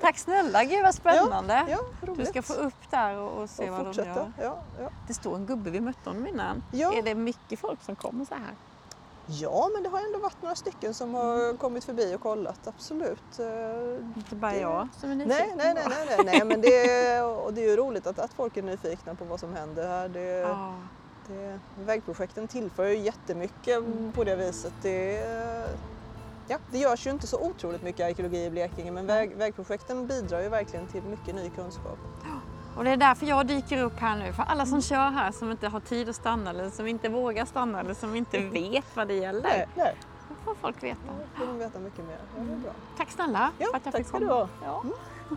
Tack 0.01 0.19
snälla, 0.19 0.65
gud 0.65 0.83
vad 0.83 0.95
spännande. 0.95 1.67
Ja, 1.69 1.79
Du 2.01 2.07
roligt. 2.07 2.29
ska 2.29 2.43
få 2.43 2.53
upp 2.53 2.91
där 2.91 3.17
och, 3.17 3.43
och 3.43 3.51
se 3.51 3.63
och 3.71 3.77
vad 3.77 3.81
de 3.81 3.85
fortsätta. 3.85 4.09
gör. 4.09 4.33
Ja, 4.43 4.63
ja. 4.81 4.91
Det 5.07 5.15
står 5.15 5.37
en 5.37 5.47
gubbe, 5.47 5.71
vi 5.71 5.81
mötte 5.81 6.11
honom 6.11 6.27
innan. 6.27 6.63
Ja. 6.71 6.93
Är 6.95 7.03
det 7.03 7.15
mycket 7.15 7.61
folk 7.61 7.83
som 7.83 7.97
kommer 7.97 8.25
så 8.25 8.35
här? 8.35 8.57
ja, 9.31 9.69
men 9.75 9.83
det 9.83 9.89
har 9.89 9.99
ändå 9.99 10.19
varit 10.19 10.43
några 10.43 10.55
stycken 10.55 10.95
som 10.95 11.15
har 11.15 11.57
kommit 11.57 11.85
förbi 11.85 12.15
och 12.17 12.21
kollat, 12.21 12.67
absolut. 12.67 13.39
Eh, 13.39 14.07
Inte 14.17 14.35
bara 14.37 14.53
Det- 14.53 14.61
jag 14.61 14.89
som 15.01 15.11
är 15.11 15.15
nyfiken. 15.15 15.47
Nej, 15.57 15.75
nej, 15.75 15.75
nej, 15.75 15.85
nej, 16.07 16.17
nej, 16.17 16.25
nej 16.27 16.45
men 16.45 16.61
det 16.61 16.91
är, 17.07 17.25
och 17.25 17.55
det 17.55 17.61
är 17.65 17.71
ju 17.71 17.77
roligt 17.77 18.07
att, 18.07 18.19
att 18.19 18.33
folk 18.33 18.57
är 18.57 18.63
nyfikna 18.63 19.15
på 19.15 19.25
vad 19.25 19.41
som 19.41 19.55
händer 19.55 19.89
här. 19.89 20.09
Det, 20.09 20.21
Ja. 20.21 20.75
Det, 21.29 21.61
vägprojekten 21.85 22.49
tillför 22.49 22.87
ju 22.87 22.97
jättemycket 22.99 23.79
på 24.15 24.25
det 24.25 24.37
viset. 24.37 24.73
Det, 24.83 25.25
ja, 26.49 26.59
det 26.71 26.79
görs 26.79 27.07
ju 27.07 27.11
inte 27.11 27.27
så 27.27 27.41
otroligt 27.41 27.83
mycket 27.83 28.07
arkeologi 28.07 28.45
i 28.45 28.51
Blekinge 28.51 28.91
men 28.91 29.07
väg, 29.07 29.37
vägprojekten 29.37 30.07
bidrar 30.07 30.41
ju 30.43 30.49
verkligen 30.49 30.87
till 30.87 31.03
mycket 31.03 31.35
ny 31.35 31.51
kunskap. 31.51 31.99
Och 32.77 32.85
det 32.85 32.91
är 32.91 32.97
därför 32.97 33.27
jag 33.27 33.47
dyker 33.47 33.83
upp 33.83 33.99
här 33.99 34.17
nu. 34.17 34.33
För 34.33 34.43
alla 34.43 34.67
som 34.67 34.83
kör 34.83 35.11
här 35.11 35.33
som 35.33 35.51
inte 35.51 35.69
har 35.69 35.81
tid 35.81 36.09
att 36.09 36.17
stanna 36.17 36.51
eller 36.51 36.71
som 36.71 36.87
inte 36.87 37.09
vågar 37.09 37.45
stanna 37.45 37.81
eller 37.81 37.95
som 37.95 38.15
inte 38.17 38.39
vet 38.39 38.85
vad 38.97 39.09
det 39.09 39.15
gäller. 39.15 39.43
Nej, 39.43 39.69
nej, 39.75 39.95
Då 40.29 40.35
får 40.45 40.55
folk 40.55 40.83
veta. 40.83 40.99
då 41.07 41.39
får 41.41 41.47
de 41.47 41.59
veta 41.59 41.79
mycket 41.79 42.05
mer. 42.07 42.19
Ja, 42.37 42.43
det 42.43 42.53
är 42.53 42.57
bra. 42.57 42.73
Tack 42.97 43.11
snälla 43.11 43.51
Ja, 43.59 43.67
för 43.71 43.77
att 43.77 43.85
jag 43.85 43.93
tack 43.95 44.01
fick 44.01 44.07
ska 44.09 44.19
du 44.19 44.27
komma. 44.29 44.41
ha. 44.41 44.49
Ja. 44.65 44.85